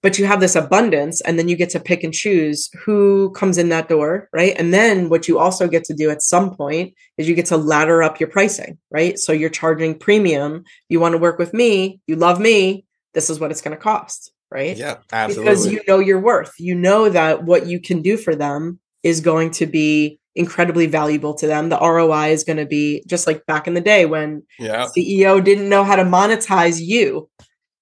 but 0.02 0.18
you 0.18 0.26
have 0.26 0.40
this 0.40 0.56
abundance 0.56 1.20
and 1.22 1.38
then 1.38 1.48
you 1.48 1.56
get 1.56 1.70
to 1.70 1.80
pick 1.80 2.04
and 2.04 2.14
choose 2.14 2.70
who 2.84 3.30
comes 3.32 3.58
in 3.58 3.68
that 3.68 3.88
door 3.88 4.28
right? 4.32 4.54
And 4.58 4.72
then 4.72 5.08
what 5.08 5.28
you 5.28 5.38
also 5.38 5.68
get 5.68 5.84
to 5.84 5.94
do 5.94 6.10
at 6.10 6.22
some 6.22 6.54
point 6.54 6.94
is 7.16 7.28
you 7.28 7.34
get 7.34 7.46
to 7.46 7.56
ladder 7.56 8.02
up 8.02 8.20
your 8.20 8.28
pricing 8.28 8.78
right? 8.90 9.18
So 9.18 9.32
you're 9.32 9.50
charging 9.50 9.98
premium. 9.98 10.64
You 10.88 11.00
want 11.00 11.12
to 11.12 11.18
work 11.18 11.38
with 11.38 11.52
me. 11.54 12.00
You 12.06 12.16
love 12.16 12.40
me. 12.40 12.84
This 13.14 13.30
is 13.30 13.40
what 13.40 13.50
it's 13.50 13.60
going 13.62 13.76
to 13.76 13.82
cost 13.82 14.32
right? 14.50 14.76
Yeah, 14.76 14.96
absolutely. 15.12 15.44
because 15.44 15.66
you 15.70 15.80
know 15.86 15.98
your 15.98 16.20
worth. 16.20 16.54
You 16.58 16.74
know 16.74 17.08
that 17.10 17.44
what 17.44 17.66
you 17.66 17.80
can 17.80 18.02
do 18.02 18.16
for 18.16 18.34
them 18.34 18.80
is 19.02 19.20
going 19.20 19.50
to 19.52 19.66
be 19.66 20.18
incredibly 20.34 20.86
valuable 20.86 21.34
to 21.34 21.46
them. 21.46 21.68
The 21.68 21.78
roi 21.78 22.30
is 22.30 22.44
going 22.44 22.58
to 22.58 22.66
be 22.66 23.02
just 23.06 23.26
like 23.26 23.44
back 23.46 23.66
in 23.66 23.74
the 23.74 23.80
day 23.80 24.06
when 24.06 24.42
yeah, 24.58 24.86
ceo 24.96 25.42
didn't 25.42 25.68
know 25.68 25.84
how 25.84 25.96
to 25.96 26.04
monetize 26.04 26.80
you 26.80 27.28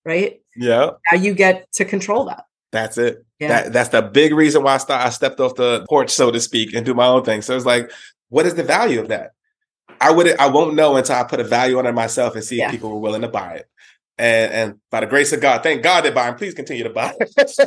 right 0.05 0.41
yeah. 0.57 0.91
now 1.11 1.19
you 1.19 1.35
get 1.35 1.71
to 1.73 1.85
control 1.85 2.25
that 2.27 2.45
That's 2.73 2.99
it. 2.99 3.25
Yeah. 3.39 3.49
That 3.49 3.73
that's 3.73 3.89
the 3.91 4.03
big 4.03 4.33
reason 4.35 4.63
why 4.63 4.75
I, 4.75 4.79
start, 4.79 5.05
I 5.05 5.11
stepped 5.11 5.41
off 5.41 5.55
the 5.55 5.85
porch, 5.89 6.11
so 6.11 6.31
to 6.31 6.41
speak, 6.41 6.75
and 6.75 6.87
do 6.87 6.95
my 6.95 7.07
own 7.07 7.23
thing. 7.25 7.43
So 7.43 7.55
it's 7.55 7.67
like, 7.67 7.91
what 8.29 8.47
is 8.47 8.55
the 8.55 8.63
value 8.63 9.01
of 9.01 9.09
that? 9.09 9.33
I 10.01 10.11
would 10.11 10.37
I 10.39 10.49
won't 10.49 10.75
know 10.75 10.97
until 10.97 11.17
I 11.17 11.25
put 11.25 11.41
a 11.41 11.45
value 11.45 11.79
on 11.79 11.87
it 11.87 11.93
myself 11.93 12.35
and 12.35 12.45
see 12.45 12.57
Yeah. 12.59 12.67
if 12.67 12.73
people 12.73 12.91
were 12.91 13.01
willing 13.01 13.23
to 13.23 13.29
buy 13.29 13.55
it. 13.57 13.69
And 14.19 14.53
and 14.53 14.75
by 14.91 15.01
the 15.01 15.07
grace 15.07 15.33
of 15.35 15.41
God, 15.41 15.63
thank 15.63 15.83
God 15.83 16.05
they're 16.05 16.13
buying. 16.13 16.35
Please 16.35 16.55
continue 16.55 16.85
to 16.85 16.91
buy. 16.91 17.15
it's 17.21 17.59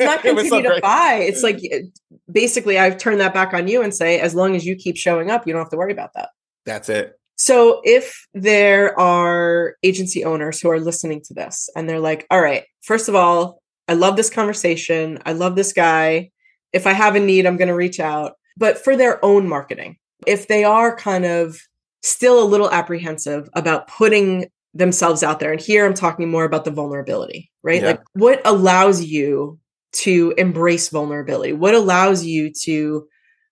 not 0.00 0.22
continue 0.22 0.62
to 0.62 0.80
buy. 0.80 1.20
It's 1.22 1.42
like 1.42 1.60
eh, 1.70 1.82
basically 2.30 2.78
I've 2.78 2.96
turned 2.96 3.20
that 3.20 3.34
back 3.34 3.52
on 3.52 3.68
you 3.68 3.82
and 3.82 3.94
say, 3.94 4.20
as 4.20 4.34
long 4.34 4.56
as 4.56 4.64
you 4.64 4.74
keep 4.76 4.96
showing 4.96 5.30
up, 5.30 5.46
you 5.46 5.52
don't 5.52 5.60
have 5.60 5.70
to 5.70 5.76
worry 5.76 5.92
about 5.92 6.14
that. 6.14 6.30
That's 6.64 6.88
it. 6.88 7.18
So 7.36 7.80
if 7.84 8.26
there 8.32 8.98
are 8.98 9.76
agency 9.82 10.24
owners 10.24 10.60
who 10.60 10.70
are 10.70 10.80
listening 10.80 11.20
to 11.26 11.34
this 11.34 11.68
and 11.76 11.88
they're 11.88 12.00
like, 12.00 12.26
all 12.30 12.40
right, 12.40 12.64
first 12.82 13.08
of 13.08 13.14
all, 13.14 13.62
I 13.88 13.94
love 13.94 14.16
this 14.16 14.30
conversation. 14.30 15.18
I 15.26 15.32
love 15.32 15.54
this 15.54 15.72
guy. 15.72 16.30
If 16.72 16.86
I 16.86 16.92
have 16.92 17.14
a 17.14 17.20
need, 17.20 17.46
I'm 17.46 17.56
going 17.56 17.68
to 17.68 17.74
reach 17.74 18.00
out. 18.00 18.32
But 18.56 18.78
for 18.78 18.96
their 18.96 19.22
own 19.24 19.48
marketing, 19.48 19.98
if 20.26 20.48
they 20.48 20.64
are 20.64 20.96
kind 20.96 21.24
of 21.26 21.58
still 22.02 22.42
a 22.42 22.48
little 22.48 22.70
apprehensive 22.70 23.48
about 23.52 23.86
putting 23.86 24.46
themselves 24.72 25.22
out 25.22 25.38
there, 25.38 25.52
and 25.52 25.60
here 25.60 25.86
I'm 25.86 25.94
talking 25.94 26.30
more 26.30 26.44
about 26.44 26.64
the 26.64 26.70
vulnerability, 26.70 27.50
right? 27.62 27.82
Yeah. 27.82 27.90
Like 27.90 28.02
what 28.14 28.40
allows 28.44 29.04
you 29.04 29.58
to 29.92 30.34
embrace 30.36 30.88
vulnerability? 30.88 31.52
What 31.52 31.74
allows 31.74 32.24
you 32.24 32.50
to 32.62 33.06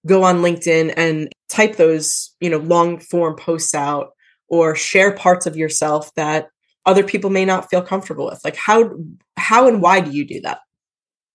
go 0.06 0.22
on 0.22 0.42
LinkedIn 0.42 0.94
and 0.96 1.28
type 1.48 1.76
those, 1.76 2.34
you 2.40 2.50
know, 2.50 2.58
long 2.58 2.98
form 2.98 3.36
posts 3.36 3.74
out 3.74 4.10
or 4.48 4.74
share 4.74 5.12
parts 5.12 5.46
of 5.46 5.56
yourself 5.56 6.14
that 6.14 6.48
other 6.86 7.02
people 7.02 7.30
may 7.30 7.44
not 7.44 7.70
feel 7.70 7.82
comfortable 7.82 8.26
with? 8.26 8.40
Like 8.44 8.56
how 8.56 8.90
how 9.36 9.68
and 9.68 9.80
why 9.82 10.00
do 10.00 10.10
you 10.10 10.26
do 10.26 10.40
that? 10.42 10.60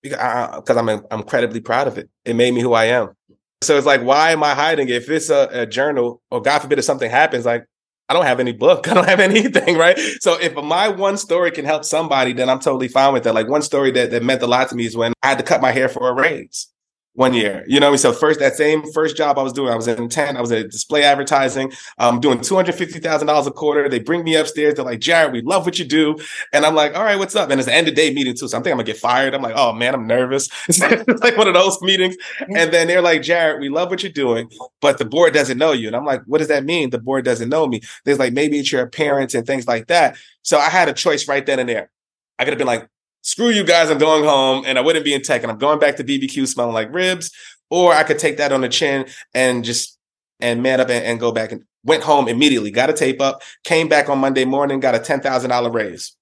because 0.02 0.78
I'm 0.78 0.90
I'm 0.90 1.04
incredibly 1.12 1.60
proud 1.60 1.88
of 1.88 1.98
it. 1.98 2.10
It 2.26 2.36
made 2.36 2.54
me 2.54 2.62
who 2.62 2.74
I 2.74 2.86
am. 2.86 3.10
So 3.62 3.78
it's 3.78 3.86
like, 3.86 4.02
why 4.02 4.32
am 4.32 4.44
I 4.44 4.56
hiding? 4.56 4.88
If 4.88 5.10
it's 5.10 5.30
a, 5.30 5.50
a 5.52 5.66
journal, 5.66 6.22
or 6.32 6.42
God 6.42 6.60
forbid, 6.60 6.80
if 6.80 6.86
something 6.86 7.12
happens, 7.12 7.46
like 7.46 7.66
I 8.08 8.14
don't 8.14 8.26
have 8.26 8.40
any 8.40 8.54
book, 8.54 8.88
I 8.90 8.94
don't 8.94 9.08
have 9.08 9.20
anything, 9.20 9.78
right? 9.78 9.98
So 10.22 10.40
if 10.40 10.56
my 10.56 10.88
one 10.88 11.18
story 11.18 11.52
can 11.52 11.66
help 11.66 11.84
somebody, 11.84 12.34
then 12.34 12.50
I'm 12.50 12.60
totally 12.60 12.88
fine 12.88 13.14
with 13.14 13.24
that. 13.24 13.34
Like 13.34 13.50
one 13.50 13.62
story 13.62 13.92
that, 13.92 14.12
that 14.12 14.24
meant 14.24 14.42
a 14.42 14.48
lot 14.48 14.70
to 14.70 14.76
me 14.76 14.86
is 14.86 14.96
when 14.96 15.14
I 15.24 15.30
had 15.30 15.38
to 15.40 15.44
cut 15.44 15.62
my 15.62 15.72
hair 15.72 15.90
for 15.90 16.10
a 16.10 16.14
raise 16.14 16.68
one 17.14 17.34
year. 17.34 17.66
You 17.68 17.80
know, 17.80 17.88
what 17.88 17.90
I 17.90 17.92
mean? 17.92 17.98
so 18.00 18.14
first 18.14 18.40
that 18.40 18.56
same 18.56 18.90
first 18.94 19.18
job 19.18 19.38
I 19.38 19.44
was 19.44 19.52
doing, 19.52 19.74
I 19.74 19.76
was 19.76 19.88
in 19.88 19.98
intent, 19.98 20.38
I 20.38 20.42
was 20.42 20.52
at 20.52 20.70
display 20.70 21.04
advertising, 21.04 21.74
um, 21.98 22.20
doing 22.20 22.40
two 22.40 22.56
hundred 22.56 22.76
fifty 22.76 23.00
thousand 23.00 23.28
dollars 23.28 23.48
a 23.48 23.52
quarter. 23.52 23.90
They 23.90 24.00
bring 24.00 24.24
me 24.24 24.36
upstairs. 24.36 24.76
They're 24.76 24.86
like, 24.86 25.00
Jarrett, 25.00 25.34
we 25.34 25.42
love 25.42 25.66
what 25.66 25.80
you 25.80 25.86
do, 25.86 26.18
and 26.54 26.66
I'm 26.66 26.76
like, 26.76 26.96
all 26.96 27.04
right, 27.04 27.18
what's 27.18 27.36
up? 27.36 27.50
And 27.50 27.60
it's 27.60 27.68
the 27.68 27.74
end 27.74 27.88
of 27.88 27.96
day 27.96 28.14
meeting 28.14 28.36
too, 28.36 28.48
so 28.48 28.58
I'm 28.58 28.64
thinking 28.64 28.74
I'm 28.74 28.78
gonna 28.78 28.86
get 28.86 28.98
fired. 28.98 29.34
I'm 29.34 29.42
like, 29.42 29.56
oh 29.56 29.74
man, 29.74 29.94
I'm 29.94 30.08
nervous. 30.08 30.50
It's 30.70 31.24
like 31.24 31.38
one 31.38 31.48
of 31.48 31.54
those 31.54 31.82
meetings, 31.82 32.16
and 32.40 32.72
then 32.72 32.88
they're 32.88 33.02
like, 33.02 33.22
Jarrett, 33.22 33.60
we 33.60 33.70
love 33.70 33.90
what 33.90 34.04
you're 34.04 34.12
doing, 34.12 34.50
but 34.82 34.98
the 34.98 35.06
board 35.06 35.34
doesn't 35.34 35.58
know 35.58 35.72
you. 35.72 35.88
And 35.88 35.96
I'm 35.96 36.06
like, 36.06 36.22
what 36.26 36.38
does 36.38 36.48
that 36.48 36.64
mean? 36.64 36.90
The 36.90 37.00
board 37.00 37.26
doesn't 37.26 37.50
know 37.50 37.68
me. 37.68 37.82
There's 38.06 38.20
like 38.20 38.34
maybe 38.34 38.60
it's 38.60 38.72
your 38.72 38.82
appearance 38.82 39.34
and 39.34 39.46
things 39.46 39.68
like 39.68 39.88
that. 39.88 40.18
So 40.44 40.58
I 40.58 40.70
had 40.70 40.90
a 40.90 40.94
choice 40.94 41.28
right 41.28 41.46
then 41.46 41.60
and 41.60 41.68
there. 41.68 41.90
I 42.38 42.46
could 42.46 42.54
have 42.54 42.58
been 42.58 42.68
like, 42.68 42.88
screw 43.22 43.50
you 43.50 43.64
guys, 43.64 43.90
I'm 43.90 43.98
going 43.98 44.24
home, 44.24 44.64
and 44.66 44.78
I 44.78 44.82
wouldn't 44.82 45.06
be 45.06 45.14
in 45.14 45.22
tech, 45.22 45.44
and 45.44 45.52
I'm 45.52 45.58
going 45.58 45.80
back 45.80 45.98
to 45.98 46.04
BBQ 46.04 46.48
smelling 46.48 46.74
like 46.74 46.94
ribs, 46.94 47.32
or 47.70 47.94
I 47.94 48.04
could 48.04 48.20
take 48.20 48.38
that 48.38 48.52
on 48.52 48.62
the 48.62 48.70
chin 48.70 49.08
and 49.34 49.64
just 49.64 49.98
and 50.40 50.64
man 50.64 50.80
up 50.80 50.90
and, 50.90 51.06
and 51.06 51.20
go 51.20 51.32
back 51.32 51.52
and 51.52 51.64
went 51.84 52.04
home 52.04 52.28
immediately, 52.28 52.72
got 52.72 52.90
a 52.90 52.94
tape 52.94 53.22
up, 53.22 53.42
came 53.64 53.88
back 53.88 54.10
on 54.10 54.20
Monday 54.20 54.46
morning, 54.46 54.80
got 54.80 54.96
a 54.96 55.00
ten 55.00 55.22
thousand 55.22 55.50
dollar 55.50 55.72
raise, 55.72 56.16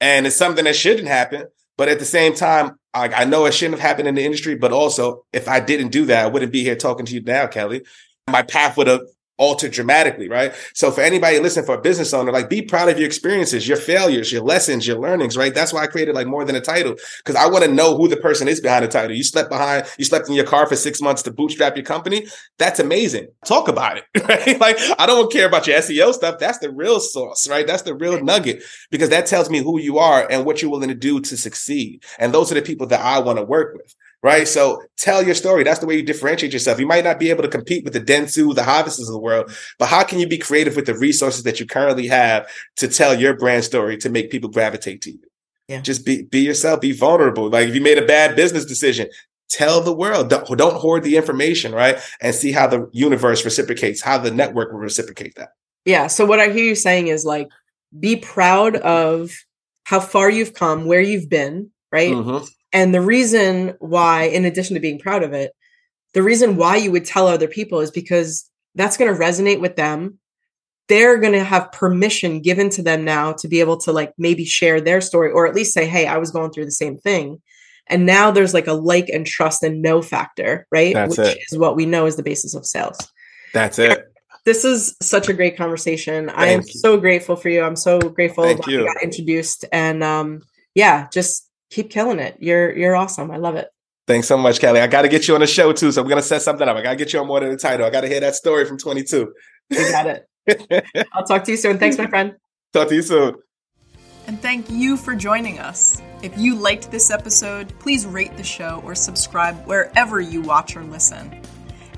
and 0.00 0.26
it's 0.26 0.36
something 0.36 0.64
that 0.64 0.76
shouldn't 0.76 1.08
happen. 1.08 1.46
But 1.78 1.88
at 1.88 1.98
the 1.98 2.04
same 2.04 2.34
time, 2.34 2.78
I, 2.94 3.08
I 3.08 3.24
know 3.24 3.46
it 3.46 3.54
shouldn't 3.54 3.80
have 3.80 3.88
happened 3.88 4.08
in 4.08 4.14
the 4.14 4.24
industry. 4.24 4.54
But 4.54 4.72
also, 4.72 5.24
if 5.32 5.48
I 5.48 5.60
didn't 5.60 5.88
do 5.88 6.06
that, 6.06 6.24
I 6.24 6.28
wouldn't 6.28 6.52
be 6.52 6.62
here 6.62 6.76
talking 6.76 7.06
to 7.06 7.14
you 7.14 7.22
now, 7.22 7.46
Kelly. 7.46 7.82
My 8.30 8.42
path 8.42 8.76
would 8.76 8.86
have 8.86 9.00
altered 9.38 9.72
dramatically, 9.72 10.28
right? 10.28 10.54
So 10.74 10.90
for 10.90 11.00
anybody 11.00 11.38
listening, 11.38 11.64
for 11.64 11.76
a 11.76 11.80
business 11.80 12.12
owner, 12.12 12.30
like 12.30 12.48
be 12.48 12.62
proud 12.62 12.88
of 12.88 12.98
your 12.98 13.06
experiences, 13.06 13.66
your 13.66 13.76
failures, 13.76 14.30
your 14.30 14.42
lessons, 14.42 14.86
your 14.86 14.98
learnings, 14.98 15.36
right? 15.36 15.54
That's 15.54 15.72
why 15.72 15.82
I 15.82 15.86
created 15.86 16.14
like 16.14 16.26
more 16.26 16.44
than 16.44 16.54
a 16.54 16.60
title 16.60 16.94
because 17.18 17.34
I 17.34 17.48
want 17.48 17.64
to 17.64 17.72
know 17.72 17.96
who 17.96 18.08
the 18.08 18.16
person 18.16 18.46
is 18.46 18.60
behind 18.60 18.84
the 18.84 18.88
title. 18.88 19.16
You 19.16 19.24
slept 19.24 19.50
behind, 19.50 19.86
you 19.98 20.04
slept 20.04 20.28
in 20.28 20.34
your 20.34 20.44
car 20.44 20.66
for 20.66 20.76
six 20.76 21.00
months 21.00 21.22
to 21.22 21.30
bootstrap 21.30 21.76
your 21.76 21.84
company. 21.84 22.26
That's 22.58 22.78
amazing. 22.78 23.28
Talk 23.44 23.68
about 23.68 23.98
it, 23.98 24.04
right? 24.28 24.60
Like 24.60 24.76
I 24.98 25.06
don't 25.06 25.32
care 25.32 25.46
about 25.46 25.66
your 25.66 25.78
SEO 25.78 26.12
stuff. 26.12 26.38
That's 26.38 26.58
the 26.58 26.70
real 26.70 27.00
source, 27.00 27.48
right? 27.48 27.66
That's 27.66 27.82
the 27.82 27.94
real 27.94 28.22
nugget 28.22 28.62
because 28.90 29.08
that 29.08 29.26
tells 29.26 29.50
me 29.50 29.58
who 29.58 29.80
you 29.80 29.98
are 29.98 30.26
and 30.30 30.44
what 30.44 30.60
you're 30.60 30.70
willing 30.70 30.88
to 30.88 30.94
do 30.94 31.20
to 31.20 31.36
succeed. 31.36 32.04
And 32.18 32.34
those 32.34 32.52
are 32.52 32.54
the 32.54 32.62
people 32.62 32.86
that 32.88 33.00
I 33.00 33.18
want 33.18 33.38
to 33.38 33.44
work 33.44 33.74
with 33.74 33.94
right? 34.22 34.46
So 34.46 34.82
tell 34.96 35.22
your 35.22 35.34
story. 35.34 35.64
That's 35.64 35.80
the 35.80 35.86
way 35.86 35.96
you 35.96 36.02
differentiate 36.02 36.52
yourself. 36.52 36.78
You 36.78 36.86
might 36.86 37.04
not 37.04 37.18
be 37.18 37.30
able 37.30 37.42
to 37.42 37.48
compete 37.48 37.84
with 37.84 37.92
the 37.92 38.00
Dentsu, 38.00 38.54
the 38.54 38.62
Havas 38.62 39.00
of 39.00 39.06
the 39.06 39.18
world, 39.18 39.52
but 39.78 39.88
how 39.88 40.04
can 40.04 40.18
you 40.18 40.26
be 40.26 40.38
creative 40.38 40.76
with 40.76 40.86
the 40.86 40.94
resources 40.94 41.42
that 41.42 41.58
you 41.60 41.66
currently 41.66 42.06
have 42.06 42.48
to 42.76 42.88
tell 42.88 43.18
your 43.18 43.36
brand 43.36 43.64
story 43.64 43.96
to 43.98 44.08
make 44.08 44.30
people 44.30 44.50
gravitate 44.50 45.02
to 45.02 45.10
you? 45.10 45.20
Yeah. 45.68 45.80
Just 45.80 46.04
be 46.04 46.22
be 46.22 46.40
yourself. 46.40 46.80
Be 46.80 46.92
vulnerable. 46.92 47.48
Like 47.48 47.68
if 47.68 47.74
you 47.74 47.80
made 47.80 47.98
a 47.98 48.06
bad 48.06 48.36
business 48.36 48.64
decision, 48.64 49.08
tell 49.48 49.80
the 49.80 49.92
world. 49.92 50.28
Don't, 50.28 50.58
don't 50.58 50.74
hoard 50.74 51.02
the 51.02 51.16
information, 51.16 51.72
right? 51.72 51.98
And 52.20 52.34
see 52.34 52.52
how 52.52 52.66
the 52.66 52.88
universe 52.92 53.44
reciprocates, 53.44 54.02
how 54.02 54.18
the 54.18 54.30
network 54.30 54.72
will 54.72 54.80
reciprocate 54.80 55.34
that. 55.36 55.50
Yeah. 55.84 56.08
So 56.08 56.24
what 56.26 56.40
I 56.40 56.48
hear 56.48 56.64
you 56.64 56.74
saying 56.74 57.08
is 57.08 57.24
like 57.24 57.48
be 57.98 58.16
proud 58.16 58.76
of 58.76 59.30
how 59.84 60.00
far 60.00 60.30
you've 60.30 60.54
come, 60.54 60.84
where 60.86 61.00
you've 61.00 61.28
been, 61.28 61.70
right? 61.90 62.12
Mhm. 62.12 62.48
And 62.72 62.94
the 62.94 63.00
reason 63.00 63.74
why, 63.80 64.24
in 64.24 64.44
addition 64.44 64.74
to 64.74 64.80
being 64.80 64.98
proud 64.98 65.22
of 65.22 65.32
it, 65.32 65.52
the 66.14 66.22
reason 66.22 66.56
why 66.56 66.76
you 66.76 66.90
would 66.92 67.04
tell 67.04 67.26
other 67.26 67.48
people 67.48 67.80
is 67.80 67.90
because 67.90 68.48
that's 68.74 68.96
going 68.96 69.12
to 69.12 69.18
resonate 69.18 69.60
with 69.60 69.76
them. 69.76 70.18
They're 70.88 71.18
going 71.18 71.32
to 71.32 71.44
have 71.44 71.72
permission 71.72 72.40
given 72.40 72.68
to 72.70 72.82
them 72.82 73.04
now 73.04 73.32
to 73.34 73.48
be 73.48 73.60
able 73.60 73.78
to 73.78 73.92
like 73.92 74.12
maybe 74.18 74.44
share 74.44 74.80
their 74.80 75.00
story 75.00 75.30
or 75.30 75.46
at 75.46 75.54
least 75.54 75.72
say, 75.72 75.86
Hey, 75.86 76.06
I 76.06 76.18
was 76.18 76.30
going 76.30 76.50
through 76.50 76.64
the 76.64 76.70
same 76.70 76.98
thing. 76.98 77.40
And 77.86 78.06
now 78.06 78.30
there's 78.30 78.54
like 78.54 78.66
a 78.66 78.72
like 78.72 79.08
and 79.08 79.26
trust 79.26 79.62
and 79.62 79.82
know 79.82 80.02
factor, 80.02 80.66
right? 80.70 80.94
That's 80.94 81.18
Which 81.18 81.28
it. 81.28 81.38
is 81.50 81.58
what 81.58 81.76
we 81.76 81.86
know 81.86 82.06
is 82.06 82.16
the 82.16 82.22
basis 82.22 82.54
of 82.54 82.66
sales. 82.66 82.96
That's 83.52 83.78
it. 83.78 84.04
This 84.44 84.64
is 84.64 84.96
such 85.00 85.28
a 85.28 85.32
great 85.32 85.56
conversation. 85.56 86.28
I 86.30 86.48
am 86.48 86.60
you. 86.60 86.66
so 86.66 86.98
grateful 86.98 87.36
for 87.36 87.48
you. 87.48 87.62
I'm 87.62 87.76
so 87.76 88.00
grateful 88.00 88.44
Thank 88.44 88.64
that 88.64 88.70
you. 88.70 88.84
got 88.84 89.02
introduced. 89.02 89.64
And 89.72 90.02
um, 90.02 90.42
yeah, 90.74 91.08
just 91.12 91.48
keep 91.72 91.90
killing 91.90 92.18
it. 92.18 92.36
You're 92.38 92.76
you're 92.76 92.94
awesome. 92.94 93.30
I 93.30 93.36
love 93.36 93.56
it. 93.56 93.68
Thanks 94.06 94.28
so 94.28 94.36
much, 94.36 94.60
Kelly. 94.60 94.80
I 94.80 94.86
got 94.86 95.02
to 95.02 95.08
get 95.08 95.28
you 95.28 95.34
on 95.34 95.40
the 95.40 95.46
show 95.46 95.72
too. 95.72 95.92
So 95.92 96.02
we're 96.02 96.08
gonna 96.08 96.22
set 96.22 96.42
something 96.42 96.68
up. 96.68 96.76
I 96.76 96.82
got 96.82 96.90
to 96.90 96.96
get 96.96 97.12
you 97.12 97.20
on 97.20 97.26
more 97.26 97.40
than 97.40 97.50
the 97.50 97.56
title. 97.56 97.86
I 97.86 97.90
got 97.90 98.02
to 98.02 98.08
hear 98.08 98.20
that 98.20 98.34
story 98.34 98.64
from 98.64 98.78
22. 98.78 99.32
You 99.70 99.90
got 99.90 100.06
it. 100.06 100.86
I'll 101.12 101.24
talk 101.24 101.44
to 101.44 101.52
you 101.52 101.56
soon. 101.56 101.78
Thanks, 101.78 101.98
my 101.98 102.06
friend. 102.06 102.34
Talk 102.72 102.88
to 102.88 102.94
you 102.94 103.02
soon. 103.02 103.36
And 104.26 104.40
thank 104.40 104.70
you 104.70 104.96
for 104.96 105.16
joining 105.16 105.58
us. 105.58 106.00
If 106.22 106.36
you 106.38 106.54
liked 106.54 106.90
this 106.90 107.10
episode, 107.10 107.76
please 107.80 108.06
rate 108.06 108.36
the 108.36 108.44
show 108.44 108.80
or 108.84 108.94
subscribe 108.94 109.66
wherever 109.66 110.20
you 110.20 110.40
watch 110.40 110.76
or 110.76 110.84
listen. 110.84 111.42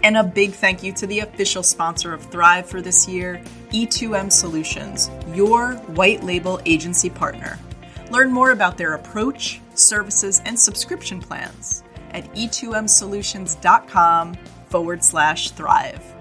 And 0.03 0.17
a 0.17 0.23
big 0.23 0.53
thank 0.53 0.83
you 0.83 0.93
to 0.95 1.07
the 1.07 1.21
official 1.21 1.63
sponsor 1.63 2.13
of 2.13 2.23
Thrive 2.23 2.67
for 2.67 2.81
this 2.81 3.09
year, 3.09 3.43
E2M 3.71 4.31
Solutions, 4.31 5.11
your 5.35 5.75
white 5.95 6.23
label 6.23 6.61
agency 6.67 7.11
partner. 7.11 7.59
Learn 8.11 8.31
more 8.31 8.51
about 8.51 8.77
their 8.77 8.95
approach, 8.95 9.61
services, 9.79 10.43
and 10.45 10.59
subscription 10.59 11.21
plans 11.21 11.85
at 12.11 12.25
e2msolutions.com 12.35 14.35
forward 14.69 15.05
slash 15.05 15.51
thrive. 15.51 16.14